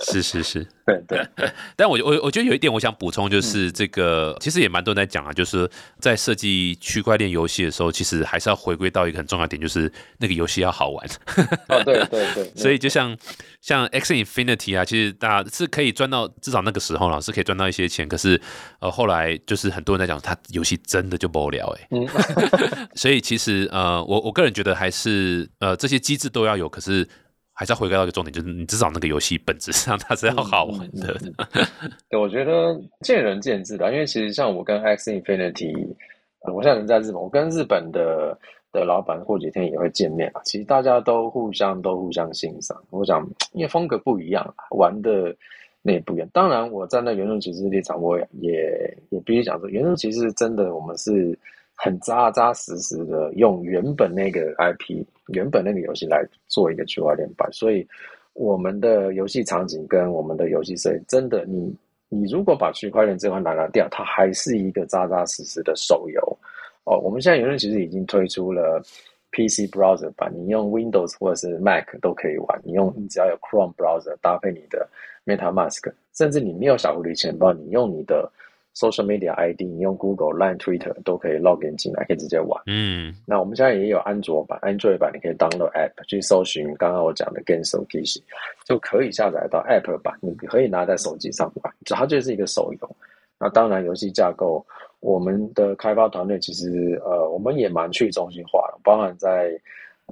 [0.00, 1.26] 是是是，对对。
[1.74, 11.06] 但我我我觉得有一点我想补充，就是这个其实也蛮多人在讲啊，就是在设计区块链游戏的时候，其实还是要回归到一个很重要点，就是那个游戏要好玩。
[11.68, 12.52] 哦，对对对。
[12.54, 13.16] 所以就像
[13.64, 18.06] 像 X Infinity 啊，其实大家是可以赚到，至少那个时候老是可以赚到一些钱。
[18.06, 18.38] 可是
[18.80, 21.44] 呃，后来就是很多人在讲，他游戏真的就不。
[21.44, 22.08] 聊哎，嗯，
[22.94, 27.06] 所以其实呃，我我个人觉得还是呃，这些机制都要有，可是
[27.52, 31.14] 还是要回归到一个重点，就是你至少那个游戏本质上它是要好玩的。
[32.10, 35.72] 对，我觉得见仁见智的，因为其实像我跟 X Infinity，
[36.52, 38.36] 我现在人在日本，我跟日本的
[38.74, 40.42] 的老板过几天也会见面嘛。
[40.44, 45.34] 其实大家都互相都互相欣赏，我想因为风格不一样，玩的。
[45.86, 46.26] 那也不一样。
[46.32, 51.38] 当然，我站在原著骑士立场，我也也必须讲说，原著骑士真的，我们是
[51.74, 57.46] 很扎扎实实的用原本那个 IP、原本那个游戏来做一个区块链版。
[57.52, 57.86] 所以，
[58.32, 61.76] 我们的游戏场景跟我们的游戏设计，真的，你
[62.08, 66.33] 你如果把区块链这块拿拿掉，它还是一个扎扎实实的手游。
[66.84, 68.82] 哦，我们现在有人其实已经推出了
[69.32, 72.60] PC browser 版，你用 Windows 或者是 Mac 都可以玩。
[72.64, 74.88] 你用，你只要有 Chrome browser 搭配你的。
[75.26, 78.30] MetaMask，甚至你没有小狐狸钱包，你用你的
[78.74, 82.62] Social Media ID，你用 Google、Line、Twitter 都可以 login 进来，可以直接玩。
[82.66, 88.22] 嗯，那我们现在也有安卓版、Android 版，你可以 download app 去搜寻刚刚我讲的 Game s o p c
[88.66, 92.96] 就可以下载到 app 版，你可以拿在手机上玩，它就是一个手游。
[93.38, 94.62] 那当然，游戏架构，
[95.04, 99.52] 我们的开发团队其实呃，我们也蛮去中心化的，包含在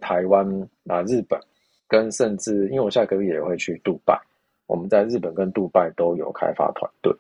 [0.03, 0.47] 台湾、
[0.87, 1.41] 啊日本，
[1.89, 4.21] 跟甚至因为我下个月也会去杜拜。
[4.67, 7.11] 我们在日本跟杜拜都有开发团队，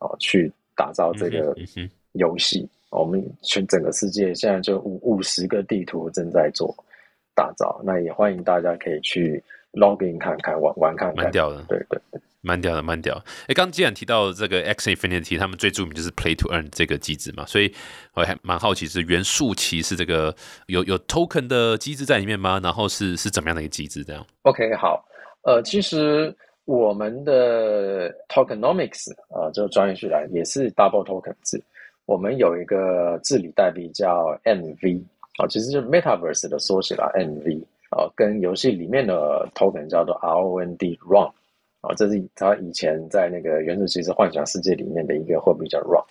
[0.00, 1.56] 哦，去打造这个
[2.12, 2.68] 游戏。
[2.90, 6.72] 我们全整个世界现在就五五十个地图正在做
[7.34, 11.24] 打造，那也欢迎大家可以去 login 看看玩玩看看。
[11.24, 13.20] 蛮屌的，对对对，蛮屌的，蛮屌。
[13.48, 17.74] 哎，刚既然提到这个 X Infinity，他们最著名就是 Play to Earn 这个机制嘛，所以
[18.14, 20.34] 我还蛮好奇，是元素棋是这个
[20.66, 22.60] 有有 token 的机制在里面吗？
[22.62, 24.04] 然后是是怎么样的一个机制？
[24.04, 25.04] 这样？OK，好，
[25.42, 26.34] 呃，其实。
[26.66, 31.62] 我们的 tokenomics 啊，就专业去来也是 double token 制。
[32.06, 35.02] 我们有一个治理代币叫 MV
[35.36, 41.30] 啊，其实就是 Metaverse 的缩写啦，MV 啊，跟游戏里面的 token 叫做 ROND RON
[41.86, 46.04] 啊，这是他以前在那个原始骑士幻想世界里面的一个货币叫 RON。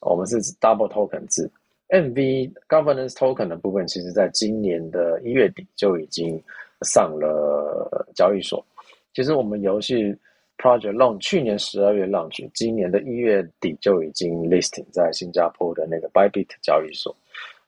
[0.00, 1.50] 我们是 double token 制
[1.88, 6.40] ，MV governance token 的部分，其实在今年的一月底就已经
[6.82, 8.64] 上了交易所。
[9.12, 10.16] 其实我们游戏
[10.56, 17.14] Project Launch 去年十二月 Launch，今年的一月底就已经 Listing 在新加坡的那个 Bybit 交易所。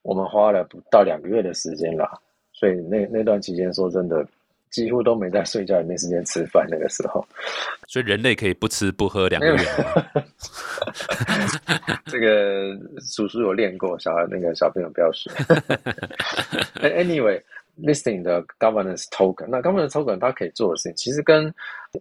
[0.03, 2.19] 我们花了不到两个月的时间啦，
[2.53, 4.25] 所以那那段期间说真的，
[4.71, 6.67] 几乎都没在睡觉，也没时间吃饭。
[6.71, 7.27] 那个时候，
[7.87, 9.63] 所以人类可以不吃不喝两个月。
[12.07, 15.31] 这个叔叔有练过，小孩那个小朋友不要学。
[16.83, 17.41] Anyway。
[17.83, 21.51] listing 的 governance token，那 governance token 它可以做的事情，其实跟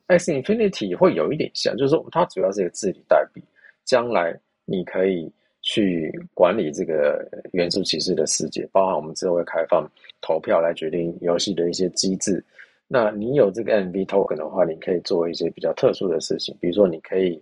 [0.07, 3.41] X Infinity 会有一点像，就是说它主要是一个治理代币，
[3.85, 12.43] 将来你可以去管理这个元素骑士的世界，包含我们之后会开放投票来决定游戏的一些机制。
[12.91, 17.39] 那你有这个 MV token 的话，你可以做一些比较特殊的事情，比如说你可以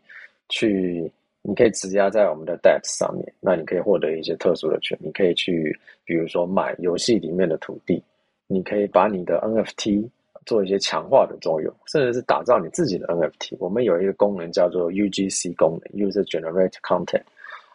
[0.49, 1.09] 去，
[1.41, 8.03] 你可以质押在我们的 DEX 上面，那你可以获得一些特殊的权，你可以去，比如说买游戏里面的土地。
[8.49, 10.09] 你可以把你的 NFT
[10.45, 13.57] 做一些强化的作用，甚至是打造你自己的 NFT。
[13.59, 17.23] 我们有一个功能叫做 UGC 功能 （User Generate Content）。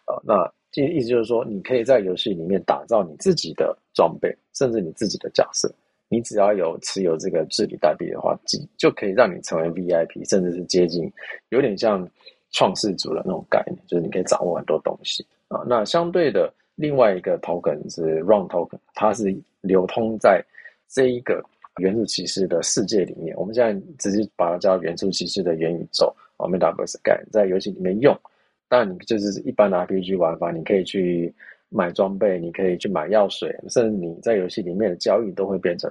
[0.07, 5.71] 呃，那这意思就是说，你可以在游戏里面打造你自己的装备，甚至你自己的角色。
[6.12, 11.11] 你只要有持有这个治理代币的话，就就可以让你成为 VIP，甚至是接近
[11.48, 12.07] 有点像
[12.51, 15.64] 创世主的那种概念，就是你可以掌握很多东西啊。
[15.66, 20.44] 那相对的，另外一个 token 是 Run Token，它是流通在
[20.87, 21.42] 这一个
[21.79, 28.14] 元素骑士的世界里面，我们现在直接把它叫元素骑士的元宇宙，我们 Metaverse 概在游戏里面用。
[28.68, 31.35] 但，你就是一般的 RPG 玩法，你可以去
[31.73, 35.91] 买装备，你可以去买药水，甚至你在游戏里面的交易都会变成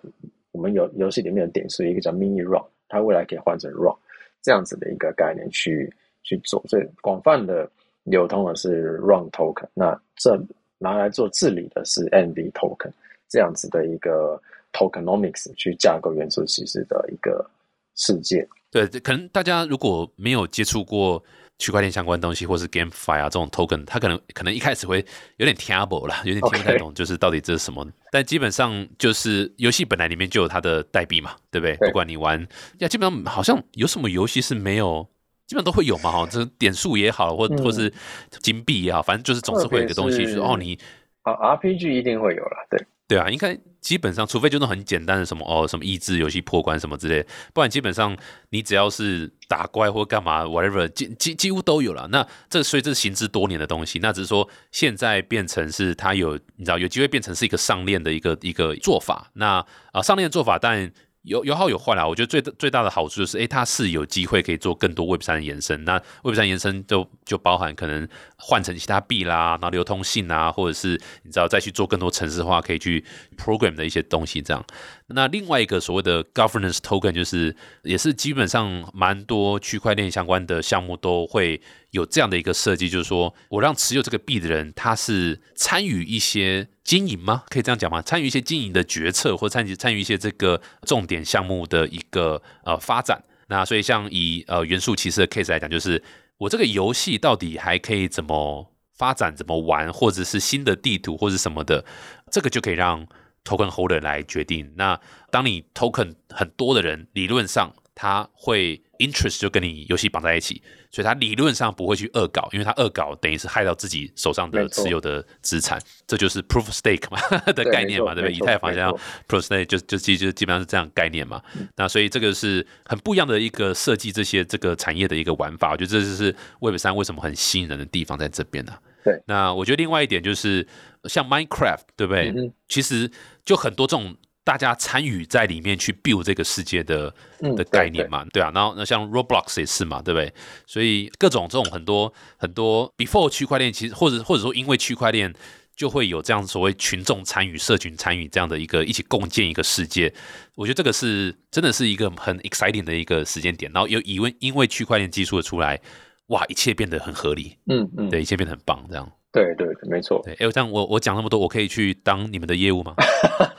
[0.52, 3.96] 我们有游戏里面的点数，一个叫 Mini Run，它未来可以换成 Run。
[4.44, 5.92] 这样子的一个概念去
[6.24, 6.64] 去做。
[6.68, 7.70] 所以广泛的
[8.04, 10.40] 流通的是 Run Token，那这
[10.78, 12.92] 拿来做治理的是 NV Token，
[13.28, 14.42] 这样子的一个
[14.74, 17.50] Tokenomics 去架构元素其实的一个
[17.96, 18.48] 世界。
[18.70, 21.24] 对，可能大家如果没有接触过。
[21.62, 25.06] 区块链相关东西，或是 GameFi 啊这种 token，它可能可能一开始会
[25.38, 27.88] 有点听不啦，有点听不太懂，就是到底这是什么。
[28.12, 31.76] 但基本上就是游戏本来里面就有它的代币嘛，对不对？
[31.78, 32.42] 不管你玩，
[32.80, 35.08] 呀，基本上好像有什么游戏是没有，
[35.46, 37.94] 基本上都会有嘛，哈，这点数也好，或或是
[38.42, 40.80] 金币也好，反正就是总是会有一个东西，就是哦，你
[41.22, 42.84] 啊 RPG 一定会有了，对。
[43.08, 48.16] 对啊，应该基本上，除非就那很简单的什么哦，什么益智游戏破关什么之类，不然基本上
[48.50, 52.08] 你只要是打怪或干嘛，whatever，几几几乎都有了。
[52.10, 59.32] 那这所以这是行之多年的东西，那只是说现在变成是它有，你知道有机会变成是一个上链的一个一个做法。
[59.34, 60.92] 那啊，上链做法，但
[61.24, 65.84] 有有好有坏啦，我觉得最最大的好处就是，哎，它是有机会可以做更多 Web 三的延伸。
[65.86, 68.08] 那 Web 三延伸就就包含可能
[68.38, 73.06] 换成其他币啦，然后流通性啊，或者是你知道再去做更多城市化，可以去
[73.38, 74.66] program 的一些东西这样。
[75.08, 87.44] 那另外一个所谓的 governance token 就是也是基本上蛮多区块链相关的项目都会有这样的一个设计，就是说我让持有这个币的人他是参与一些经营吗？
[87.50, 88.02] 可以这样讲吗？
[88.02, 93.24] 参与一些经营的决策，或参与参与一些这个重点项目的一个呃发展。
[93.48, 96.04] 那所以像以呃元素骑士的 case 来讲，就是
[96.38, 101.86] 我这个游戏到底还可以怎么发展、怎么玩，或者是新的地图或者什么的，
[102.32, 103.08] 这个就可以让。
[103.44, 104.72] token holder 来决定。
[104.76, 105.02] 那
[105.32, 110.62] 当你 token 很多的人，理论上他会 interest 就跟你游戏绑在一起，
[110.92, 115.80] 所以他理论上不会去恶搞，因为他恶搞等于是害到自己手上的持有的资产。
[116.08, 117.20] 这就是 proof stake 嘛
[117.54, 118.36] 的概念嘛，对不对？
[118.36, 118.92] 以太坊像
[119.28, 121.42] proof stake 就就其实基本上是这样概念嘛。
[121.76, 128.74] 那所以这个是很不一样的一个设计，这些这个产业的一个玩法，我觉得这就是 Web 三为什么很吸引人的地方在这边呢？
[129.04, 129.22] 对。
[129.26, 130.68] 那我觉得另外一点就是
[131.06, 132.34] 像 Minecraft，对不对？
[132.68, 133.10] 其实
[133.44, 140.34] 就很多这种大家参与在里面去 build 这个世界的的概念嘛，对啊，然后那像 Roblox 也是嘛，对不对？
[140.66, 145.32] 所以各种这种很多很多 before 区块链，其实或者或者说因为区块链
[145.76, 150.12] 就会有这样所谓群众参与、社群参与这样的一个一起共建一个世界。
[150.56, 153.72] 我觉得这个是真的是一个很 exciting 的一个时间点。
[153.72, 155.80] 然后又因为因为区块链技术的出来，
[156.28, 159.12] 哇，一切变得很合理，嗯嗯，对，一切变得很棒，这样。
[159.32, 160.22] 对对没错。
[160.28, 162.94] 哎，这样我我讲那么多，我可以去当你们的业务吗？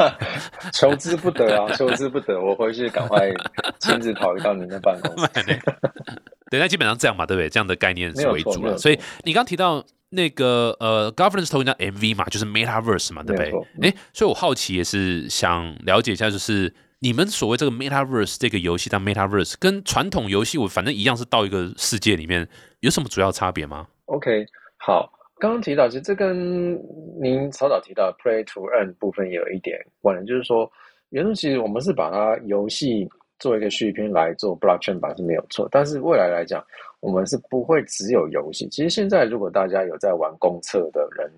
[0.73, 2.39] 求之不得啊，求之不得！
[2.41, 3.33] 我回去赶快
[3.79, 5.31] 亲自跑到您的办公室。
[6.51, 7.49] 对，那基本上这样嘛，对不对？
[7.49, 8.77] 这样的概念是为主了。
[8.77, 13.43] 所以你刚提到那个呃，governance token 叫 MV 嘛，就是 Metaverse 嘛，对不
[13.81, 13.91] 对？
[13.91, 22.47] 哎，所以我好奇也是想了解一下，就是你们所谓这个 Metaverse 这个游戏，当 Metaverse 跟传统游戏我反正一样是到一个世界里面，
[22.81, 24.45] 有什么主要差别吗？OK，
[24.77, 25.11] 好。
[25.43, 26.81] 刚刚提到，其实这跟
[27.21, 30.71] 您草早提到 play to earn 部分也有一点关联，就是说，
[31.09, 33.09] 原初其实我们是把它游戏
[33.41, 36.65] 做一个续篇来做 blockchain 吧是没有错，但是未来来讲，
[37.01, 38.69] 我们是不会只有游戏。
[38.69, 41.29] 其实现在如果大家有在玩公测的人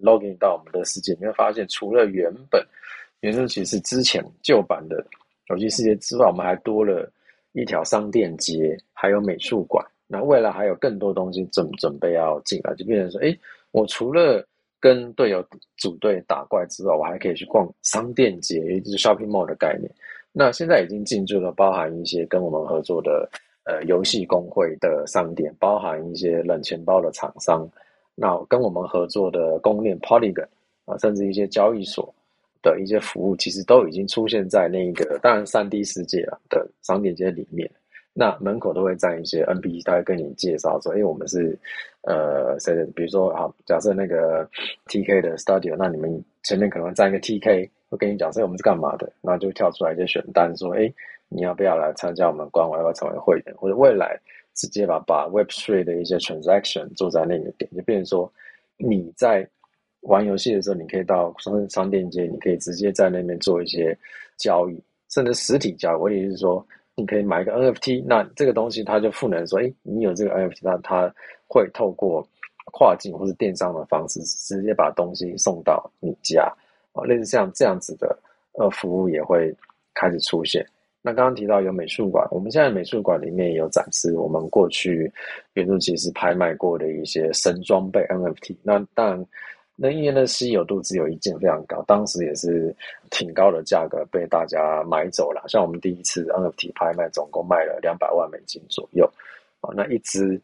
[0.00, 2.64] ，login 到我们的世界，你会发现，除了原本
[3.22, 5.04] 原初其实之前旧版的
[5.48, 7.10] 游戏世界之外，我们还多了
[7.54, 9.84] 一条商店街，还有美术馆。
[10.10, 13.38] 那未来还有更多东西准准备要进来，就变成说，哎，
[13.72, 14.42] 我除了
[14.80, 15.44] 跟队友
[15.76, 19.90] 组队打怪之外，我还可以去逛商店街，也就是 shopping mall 的概念。
[20.32, 23.28] 那现在已经进驻了，包含一些跟我们合作的
[23.64, 27.68] 呃游戏工会的商店，包含一些冷钱包的厂商，
[28.14, 30.46] 那跟我们合作的公链 Polygon
[30.86, 32.14] 啊，甚至一些交易所
[32.62, 37.70] 的一些服务，其实都已经出现在那个当然三 D 世界啊的商店街里面。
[38.20, 41.56] 那门口都会站一些 NPC，他会跟你介绍说：“哎，我们是
[42.02, 42.84] 呃谁的？
[42.86, 44.44] 比如说，好，假设那个
[44.86, 50.92] TK 的 Studio，那你们前面可能站一个 TK，会跟你讲说我们是干嘛的，然后就跳出来一些选单，说：哎，
[51.28, 52.76] 你要不要来参加我们官网？
[52.78, 53.54] 要不要成为会员？
[53.56, 54.18] 或者未来
[54.52, 58.32] 直接把把 Web Three 的一些 Transaction 做在那个点，就变成说
[58.78, 59.48] 你在
[60.00, 63.96] 玩游戏的时候，你可以到商商店街，你可以直接在那边做一些
[64.38, 66.00] 交易，甚至实体交易。
[66.00, 66.66] 我的意思是说。
[66.98, 71.08] 你可以买一个 NFT，那这个东西它就赋能说，哎，你有这个 NFT，那它
[71.46, 72.26] 会透过
[72.72, 76.52] 跨境或是电商的方式，直接把东西送到你家，
[76.92, 78.18] 啊，类似像这样子的
[78.54, 79.54] 呃服务也会
[79.94, 80.66] 开始出现。
[81.00, 85.10] 那刚刚提到有美术馆，我们现在美术馆里面也有展示我们过去
[85.54, 88.56] 原著其实拍卖过的一些神装备 NFT。
[88.64, 89.26] 那当然
[89.80, 92.74] 那因为那稀有度只有一件非常高，当时也是
[93.10, 95.40] 挺高的价格被大家买走了。
[95.46, 99.08] 像我们第一次 NFT 拍卖，总共卖了两百万美金左右。
[99.60, 100.40] 啊，那一只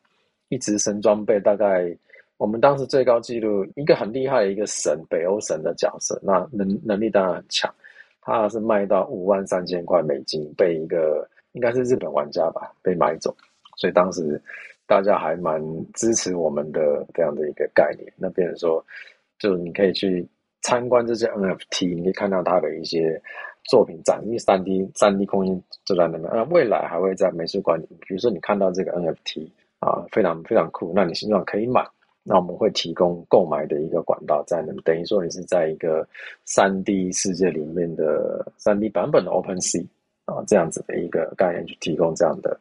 [0.50, 1.92] 一只神装备大概
[2.36, 7.72] 我们当时最高纪录，一个很厉害的一个神，北欧神的角色，那能能力当然很强，
[8.20, 13.34] 他是卖到五万三千块美金，被一个应该是日本玩家吧被买走，
[13.76, 14.40] 所以当时
[14.86, 15.60] 大家还蛮
[15.92, 18.12] 支持我们的这样的一个概念。
[18.16, 18.84] 那变成说，
[19.44, 20.26] 就是你可以去
[20.62, 23.20] 参观这些 NFT，你可以看到它的一些。
[23.70, 27.86] 作品展示三 D 三 D 空间就在那边，那未来还会在美术馆里。
[28.06, 31.82] 比如说你看到这个 NFT 啊，非常非常酷，那你希望可以买，
[32.22, 36.06] 那我们会提供购买的一个管道在那，等于说你是在一个
[36.44, 39.86] 三 D 世界里面的三 D 版本的 OpenSea
[40.26, 42.60] 啊，这样子的一个概念去提供这样的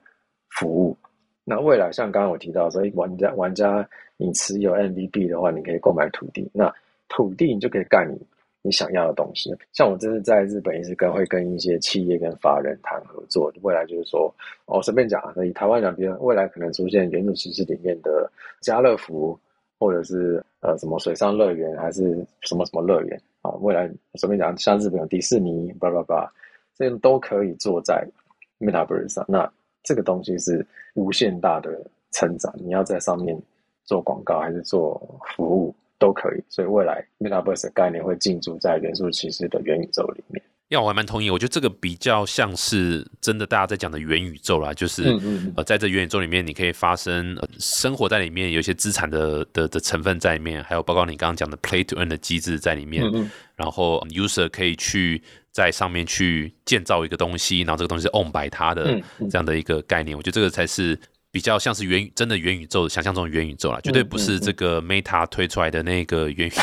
[0.51, 0.95] 服务。
[1.43, 3.85] 那未来像刚刚我提到，所以玩家玩家
[4.23, 6.73] 你持有 MVP 的话，你可以购买土地，那
[7.09, 8.17] 土地你就可以盖你。
[8.65, 13.51] 你想要的东西，像我这是在日本，也是跟会跟一些企业跟法人谈合作。
[13.61, 14.33] 未来就是说，
[14.67, 19.37] 哦，随便讲啊，以台湾讲，比如未来可能出现原主其实里面的家乐福，
[19.77, 23.51] 或者是呃什么水上乐园，还是什么什么乐园啊？
[23.59, 26.33] 未来随便讲，像日本有迪士尼，叭叭叭，
[26.77, 28.07] 这些都可以做在
[28.61, 29.25] Metaverse 上。
[29.27, 29.51] 那
[29.83, 32.53] 这个东西是无限大的成长。
[32.55, 33.37] 你要在上面
[33.85, 35.75] 做广告，还是做服务？
[35.99, 40.43] 都可以，所以未来 Metaverse 的概念会进驻在元素骑士的元宇宙里面。
[40.67, 45.17] 要我还蛮同意，我觉得这个比较像是真的大家在讲的元宇宙啦，就是
[45.55, 53.05] 呃，在这元宇宙里面，你可以发生生活在里面，有一些资产的的的成分在里面，还有包括你刚刚讲的 Play to Earn 的机制在里面，
[53.55, 55.23] 然后 User 可以去
[55.53, 60.99] 在上面去建造一个东西，然后这个东西是 own by 它的这样的一个概念，我觉得这个才是。
[61.33, 66.61] 比较像是元真的元宇宙，想象中的元宇宙啦，绝对不是这个 Meta 推出来的那个元宇宙。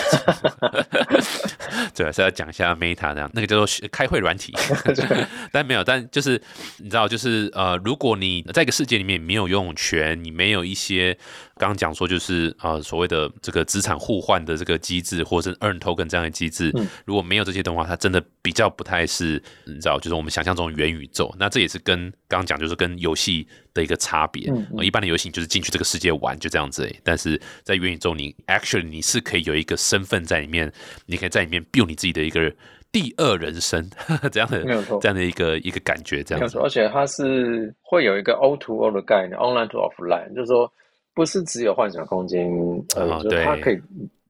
[1.92, 4.54] 对，是要讲一下 Meta 那样，那个叫做开会软体。
[5.50, 6.40] 但没有，但就是
[6.76, 11.18] 你知道，就是呃，如果你在一个世界里面没有游泳圈，你没有一些。
[11.60, 16.72] 刚刚讲说就是呃所谓的这个资产互换的这个机制，或者是 earn token 这样的机制，
[17.04, 19.34] 如果没有这些的话，它真的比较不太是
[19.66, 21.30] 你知道，就是我们想象中的元宇宙。
[21.38, 24.50] 那这也是跟刚刚讲就是跟游戏的一个差别。
[24.80, 30.72] 一般的游戏就是进去这个世界玩就这样子，但是在元宇宙你 actually 你是可以有一个身份在里面，
[31.04, 32.50] 你可以在里面 build 你自己的一个
[32.90, 33.86] 第二人生
[34.32, 34.64] 这样的
[34.98, 36.58] 这样的一个一个感觉这样子。
[36.58, 40.72] 而且它是会有一个 O to O 的概念，online to offline，就是说。
[41.14, 42.50] 不是只有幻想空间，
[42.96, 43.80] 呃，就它可以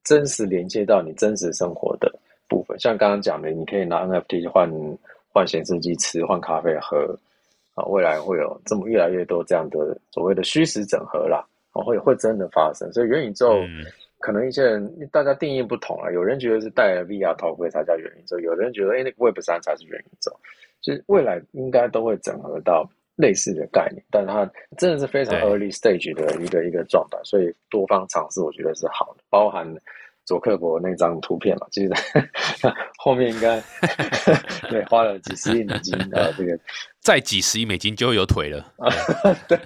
[0.02, 2.12] 真实连接到你真实生活的
[2.48, 2.78] 部分。
[2.80, 4.68] 像刚刚讲的，你可以拿 NFT 换
[5.32, 7.16] 换显示器吃，换咖啡喝，
[7.74, 12.92] 啊，未来会有这么越来越多这样的所谓的虚实整合啦，啊，会会真的发生。
[12.92, 13.60] 所以元宇宙
[14.18, 20.32] 可能一些人大家定义不同啊，有人觉得是戴了 VR 头盔才叫元宇宙，有人觉得哎，那个 Web 三才是元宇宙。
[20.80, 22.88] 就是未来应该都会整合到。
[23.20, 29.22] 类似的概念，但它真的是非常 early stage 的一个一个状态，所以多方尝试，我觉得是好的。
[29.28, 29.66] 包含
[30.24, 31.92] 佐克伯那张图片嘛，其实
[32.98, 33.60] 后面应该
[34.70, 36.58] 对花了几十亿美金啊，这个
[37.00, 38.88] 再几十亿美金就有腿了啊。
[39.48, 39.58] 对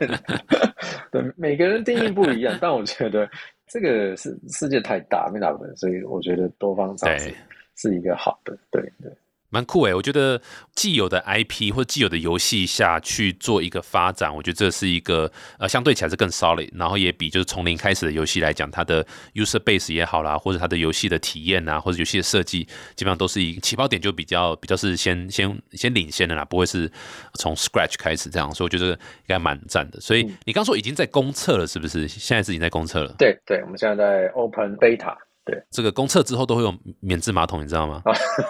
[1.12, 3.28] 对，每个人定义不一样，但我觉得
[3.66, 7.34] 这个世世界太大，没打分，所以我觉得多方尝试
[7.76, 8.56] 是一个好的。
[8.70, 9.12] 对对。
[9.54, 10.40] 蛮酷诶，我觉得
[10.74, 15.30] 既有的 IP 或既有的游戏下去做一个发展，我觉得这是一个
[15.60, 22.64] 呃相对起来是更 solid，然后也比就是从零开始的游戏来讲，它的 user base 也好啦，或者它的游戏的体验啊，或者游戏的设计，
[22.96, 26.90] 基本上都是一起跑点就比较比较是先先先领先的啦，不会是
[27.34, 28.98] 从 scratch 开始这样，所以我觉得应
[29.28, 30.00] 该蛮赞的。
[30.00, 32.08] 所以你刚说已经在公测了，是不是？
[32.08, 33.14] 现在是已经在公测了？
[33.16, 35.14] 对对，我们现在在 open beta。
[35.44, 38.02] 对，这个公测之后都会有免治马桶，你知道吗？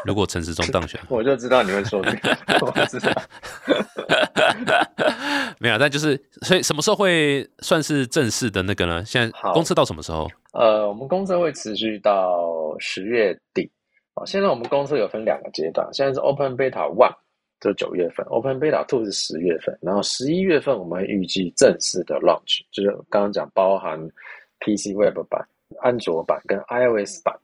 [0.04, 3.12] 如果陈时中当选， 我就知道你会说这个， 我知道。
[5.58, 9.04] 没有，但就是所以什么时候会算是正式的那个呢？
[9.04, 10.28] 现在公测到什么时候？
[10.52, 13.68] 呃，我们公测会持续到十月底。
[14.14, 17.12] 啊，现在我们公测有分两个阶段，现在是 Open Beta One，
[17.60, 19.76] 是九月份；Open Beta Two 是十月份。
[19.82, 23.98] 然后十一月份我们预计正式的 Launch，就是刚刚讲包含
[24.60, 25.44] PC Web 版。
[25.80, 27.34] 安卓版跟 iOS 版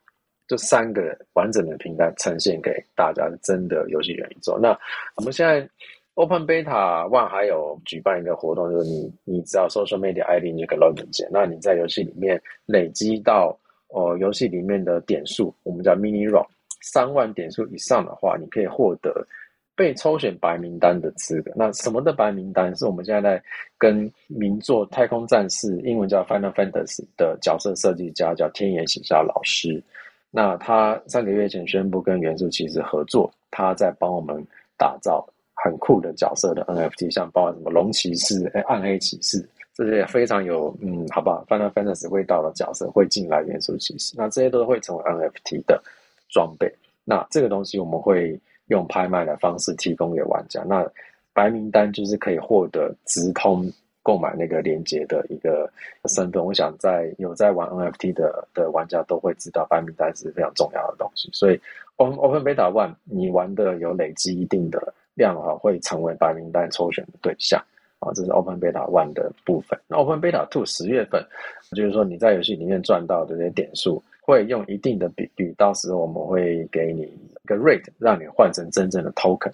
[0.47, 4.59] 这三个完整的平台呈现给大家，真的游戏元宇宙。
[4.59, 4.77] 那
[5.17, 5.69] 我们现在
[6.15, 13.57] Open Beta One 还有举办一个活动，就是你你只要 Social Media ID 这个 login 键，那你在游戏里面累积到
[13.89, 16.47] 哦游戏里面的点数，我们叫 Mini r o
[16.83, 19.27] 三万点数以上的话，你可以获得。
[19.81, 23.43] 被抽选白名单的资格，那什么的白名单是我们现在在
[23.79, 29.83] 跟名作《太空战士》英文叫《Final Fantasy》的角色设计家叫天野喜沙老师。
[30.31, 45.83] 那他三个月前宣布跟元素骑士合作，他在帮我们打造很酷的角色的 NFT，像包括什么龙骑士、暗黑骑士这些非常有嗯，好吧，Final Fantasy 味道的角色会进来元素骑士，那这些都会成为 NFT 的
[46.29, 46.71] 装备。
[47.03, 48.39] 那这个东西我们会
[48.71, 50.65] 用拍卖的方式提供给玩家。
[50.67, 50.85] 那
[51.33, 53.71] 白名单就是可以获得直通。
[54.03, 55.71] 购买那个链接的一个
[56.07, 61.29] 身份，我想在有在玩 NFT 的的玩家都会知道，白名单是非常重要的东西。
[61.35, 61.61] 所以
[61.97, 67.63] ，Open Open Beta One 你玩的有累积一定的量的话，会成为白名单抽选的对象
[67.99, 68.11] 啊。
[68.15, 69.79] 这是 Open Beta One 的部分。
[69.87, 71.23] 那 Open Beta Two 十月份，
[71.77, 79.53] 就是说你在游戏里面赚到的这些点数，会用一定的比率，到时候我们会给你一个 rate，让你换成真正的 token。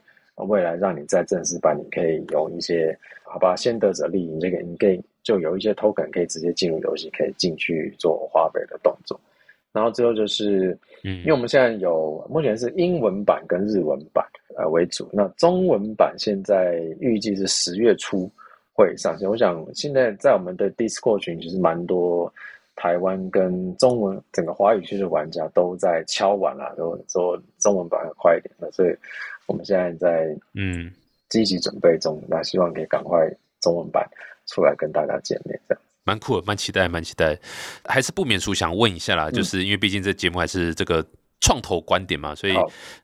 [0.49, 9.19] 未来让你在正式版，你可以有一些好吧，先得者利益，这个你可以就有一些 token 可以直接进入游戏，可以进去做花呗的动作。
[9.73, 14.23] 然后最后就是，嗯，因为我们现在有目前是英文版跟日文版
[14.59, 18.31] 呃为主，那中文版现在预计是十月初
[18.75, 19.27] 会上线。
[19.27, 22.31] 我想现在在我们的 Discord 群其实蛮多
[22.77, 28.95] 台湾跟中文整个华语区的玩家都在敲碗啦，都说中文版要快一点那所以。
[29.49, 30.93] 我们现在在嗯
[31.29, 34.05] 积极准备中，那希望可以赶快中文版
[34.49, 37.39] 出来跟大家见面，这样蛮酷的，蛮期待，蛮期待。
[37.85, 41.07] 还是不免俗想问一下啦，就是因为毕竟这节目还是这个
[41.41, 42.55] 创投观点嘛，所以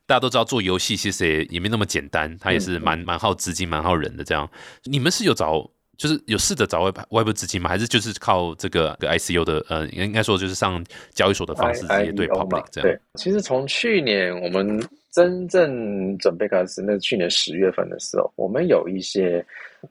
[0.05, 4.21] 大家都知道做游戏其实也也没那么简单，它也是蛮蛮耗资金、蛮耗人的。
[4.21, 4.51] 这样，
[4.83, 7.69] 你们是有找，就是有试着找外外部资金吗？
[7.69, 10.83] 还是就是靠这个 ICU 的呃，应该说就是上
[11.13, 12.89] 交易所的方式直接对 public 这样？
[12.89, 14.81] 对，其实从去年我们。
[15.13, 19.45] 真正准备开始，那去年十月份的时候，我们有一些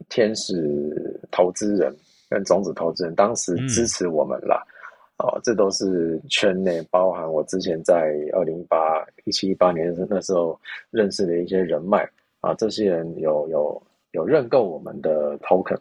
[0.09, 1.94] 天使投资人
[2.28, 4.66] 跟种子投资人，当时支持我们了。
[5.18, 8.76] 哦，这都是圈内，包含我之前在二零一八、
[9.24, 12.05] 一七、一八年那时候认识的一些人脉
[12.40, 15.78] 啊，这些人有有有认购我们的 token。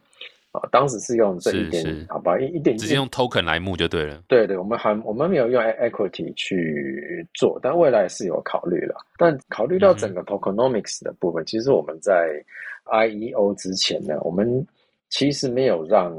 [0.51, 4.21] 啊，当时是用这一点，好吧，一一点直接用 token 来募就对了。
[4.27, 8.95] 对对，我们还我们没有用 equity 去做，但未来是有考虑了。
[9.17, 12.43] 但考虑到整个 tokenomics 的部分，其实我们在
[12.85, 14.67] IEO 之前呢，我们
[15.09, 16.13] 其实没有让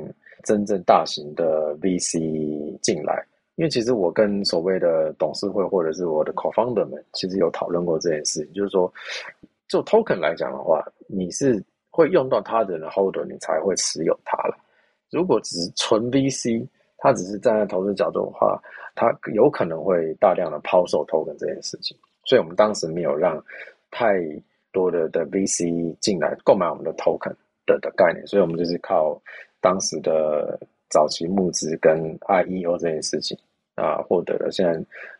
[0.44, 3.22] 真正大型的 VC 进来，
[3.56, 8.90] 因为其实我跟所谓的董事会或者是我的 co-founder 们，其实有讨论过这件事情，就是说，
[9.68, 11.62] 就 token 来讲的话，你是。
[11.92, 14.56] 会用到它的人 hold，你才会持有它了。
[15.10, 16.66] 如果只是纯 VC，
[16.96, 18.58] 它只是站在投资角度的话，
[18.94, 21.94] 它有可能会大量的抛售 token 这件事情。
[22.24, 23.44] 所以我们当时没有让
[23.90, 24.14] 太
[24.72, 27.34] 多的的 VC 进来购买我们的 token
[27.66, 29.20] 的的概念，所以我们就是靠
[29.60, 33.36] 当时的早期募资跟 IEO 这件事情
[33.74, 34.72] 啊，获得了现在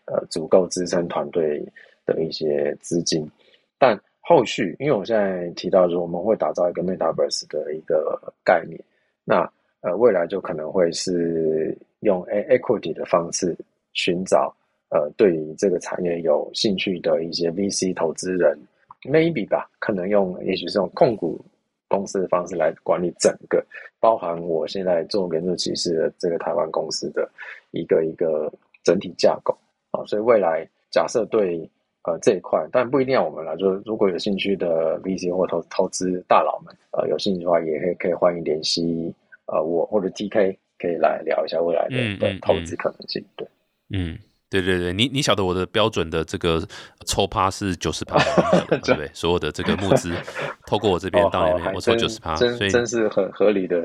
[0.06, 1.62] 呃足够支撑团队
[2.06, 3.30] 的一些资金，
[3.78, 4.00] 但。
[4.32, 8.80] 后续，因为我现在提到说我们会打造一个 Metaverse 的一个概念，
[9.24, 9.46] 那
[9.82, 13.54] 呃未来就可能会是用 A equity 的方式
[13.92, 14.54] 寻找
[14.88, 18.58] 呃对于这个产业有兴趣的一些 VC 投资人
[19.02, 21.38] ，maybe 吧，可能用也许是用控股
[21.86, 23.62] 公司的方式来管理整个，
[24.00, 27.30] 包含我现在做原著骑士的这个台湾公司的
[27.72, 28.50] 一个一个
[28.82, 29.54] 整体架构
[29.90, 31.68] 啊，所以未来假设对。
[32.04, 33.56] 呃，这一块，但不一定要我们来。
[33.56, 39.14] 就是如果有兴趣的 VC 或投投资大佬们，呃，有兴趣的话，也可以可以欢迎联系
[39.46, 43.24] 呃我或者 TK，可以来聊一下未来的的投资可能性。
[43.36, 43.46] 对，
[43.90, 44.18] 嗯，
[44.50, 46.60] 对对对，你你晓得我的标准的这个
[47.06, 48.18] 抽趴是九十趴，
[48.68, 49.08] 对不对？
[49.14, 50.12] 所有的这个募资
[50.66, 53.80] 透过我这边到那边，我抽九十趴，所以真是很合理的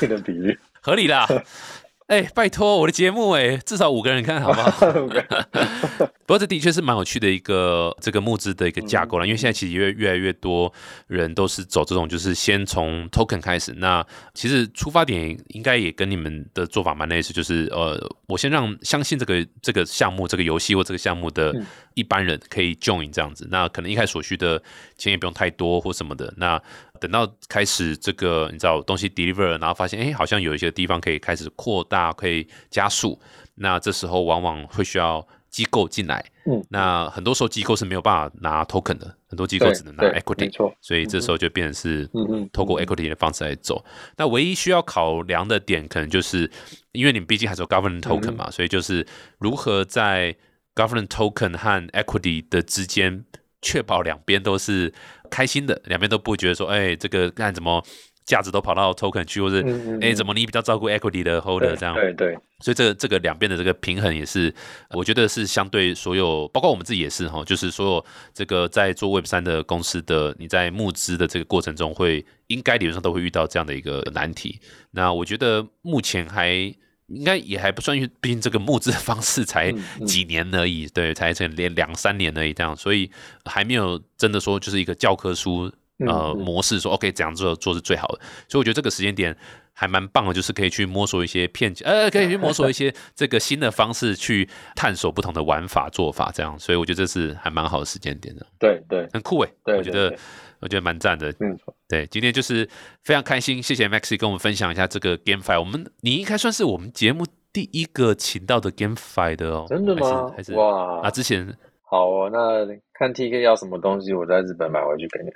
[0.00, 1.16] 的比喻，合理的。
[2.08, 4.70] 哎，拜托我的节目哎，至少五个人看好不好？
[6.24, 10.72] 不过这的确是蛮有趣的一个这个募资的一个架构了，因为现在其实越越来越多
[11.06, 13.74] 人都是走这种，就是先从 token 开始。
[13.76, 21.54] 那其实出发点应该也跟你们的做法蛮类似，就是呃，我先让相信这个这个项目、这个游戏或这个项目的
[21.94, 23.46] 一般人可以 join 这样子。
[23.50, 24.62] 那可能一开始所需的
[24.96, 26.32] 钱也不用太多或什么的。
[26.36, 26.60] 那
[27.00, 33.20] 等到开始这个你知道东西 deliver，然后发现哎，好像有一些地方可以开始扩大，可以加速。
[33.54, 36.24] 那这时候往往会需要机构进来。
[36.46, 40.40] 嗯，那很多时候机构是没有办法拿 token 的，很多机构只能拿 equity。
[40.40, 40.74] 没错。
[40.80, 43.84] 所以这时候就变成是嗯嗯，透过 equity 的方式来走。
[44.16, 46.50] 那唯一需要考量的点，可能就是
[46.92, 49.06] 因为你毕竟还是有 government token 嘛，所以就是
[49.38, 50.34] 如何在
[50.78, 53.24] government token 和 equity 的之间。
[53.60, 54.94] 确保两边都是
[55.28, 57.84] 开心的，两边都不会觉得说，哎，这个干怎么
[58.24, 59.64] 价值都跑到 token 去，或是
[60.00, 61.92] 哎，怎么你比较照顾 equity 的 holder 这样？
[61.96, 62.38] 对对。
[62.60, 64.54] 所以这个这个两边的这个平衡也是，
[64.90, 74.60] 我觉得是相对所有，包括我们自己也是哈，就是所有这个在做 Web 三的公司的，你在募资的这个过程中，会应该理论上都会遇到这样的一个难题。
[74.92, 76.72] 那我觉得目前还
[77.08, 79.70] 应该也还不算，毕竟这个募资的方式才
[80.06, 83.10] 几年而已，对，才才连两三年而已这样，所以
[83.44, 85.70] 还没有真的说就是一个教科书。
[86.06, 89.36] 呃，模式说 OK，怎样做做是最好的，所以我觉得这个时间点
[89.72, 98.46] 还蛮棒的，就是可以去摸索一些骗局，呃，可以去摸索一些这个新的方式去探索不同的玩法做法，这样，所以我觉得这是还蛮好的时间点的。
[98.60, 100.16] 对对，很酷诶，我觉得
[100.60, 101.30] 我觉得蛮赞的。
[101.40, 102.68] 嗯，对，今天就是
[103.02, 110.32] 非常开心，谢谢 Maxi 跟我们分享一下这个 GameFi，我们你应该算是我们节目第一个请到的 GameFi 的哦，真的吗？
[110.36, 111.56] 还是哇啊，之前。
[111.90, 115.30] 好哦，那看 TK 要什么东西，我在日本买回去给你。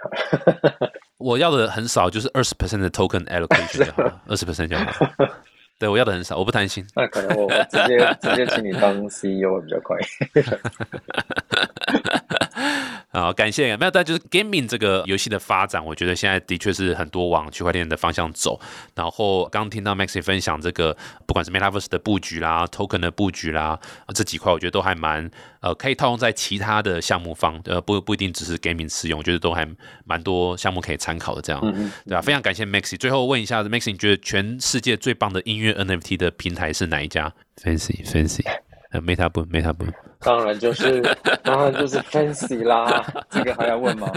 [1.17, 4.85] 我要的很少，就是二十 percent 的 token allocation 就好，二十 percent 就好。
[5.81, 6.85] 对我要的很少，我不贪心。
[6.95, 9.97] 那可能我直接直接请你当 CEO 比较快。
[13.13, 13.77] 好，感谢。
[13.77, 18.59] 没有，但就是 gaming 这个游戏的发展，我觉得现在的确是很多往区块链的方向走。
[18.95, 20.97] 然后刚听到 Maxi 分享这个，
[21.27, 23.79] 不管是 Metaverse 的布局啦，token 的布局啦，
[24.15, 29.69] 这几块我觉得都还蛮呃，可以套用在其他的项目方，呃，不不一定只是 gaming 使用，我觉得都还
[30.07, 31.43] 蛮多项目可以参考的。
[31.43, 31.61] 这样，
[32.07, 32.23] 对吧？
[32.23, 32.97] 非常感谢 Maxi。
[32.97, 37.31] 最后问一下，Maxi，你觉得全世界最棒的音乐 NFT 的平台是哪一家
[37.63, 38.43] ？Fancy，Fancy。
[38.93, 39.87] 呃，Meta 不，Meta 不，
[40.21, 41.01] 当然就是，
[41.43, 44.09] 当然就是 Fancy 啦，这个还要问吗？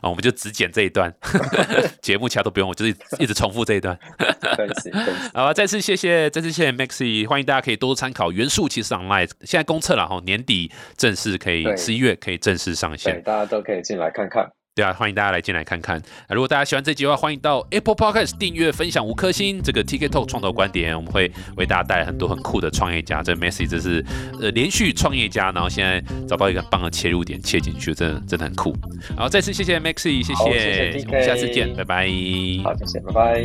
[0.00, 1.12] 啊， 我们就只剪这一段，
[2.02, 3.98] 节目其他都不用，我就是一直重复这一段。
[4.42, 4.92] Fancy，
[5.32, 14.50] 好，再次谢谢，再次谢谢 Maxi，欢迎大家可以多多参考元素其实 online，现在公测了哈，年底正式可以，十一月可以正式上线，大家都可以进来看看。
[14.72, 16.00] 对啊，欢迎大家来进来看看。
[16.28, 19.60] 如果大家喜欢这集的话，欢迎到 Apple Podcast 订阅、分享五颗星。
[19.60, 23.20] 这个 TikTok 创投观点，我们会为大家带来很多很酷的创业家。
[23.20, 24.04] 这 Messi 这是
[24.40, 28.74] 呃连续创业家，然后现在找到一个很棒的切入点，切进去，真的真的很酷。
[29.16, 32.06] 好，再次谢谢 Maxi，谢谢，我们下次见，拜拜。
[32.62, 33.42] 好，谢谢，拜拜。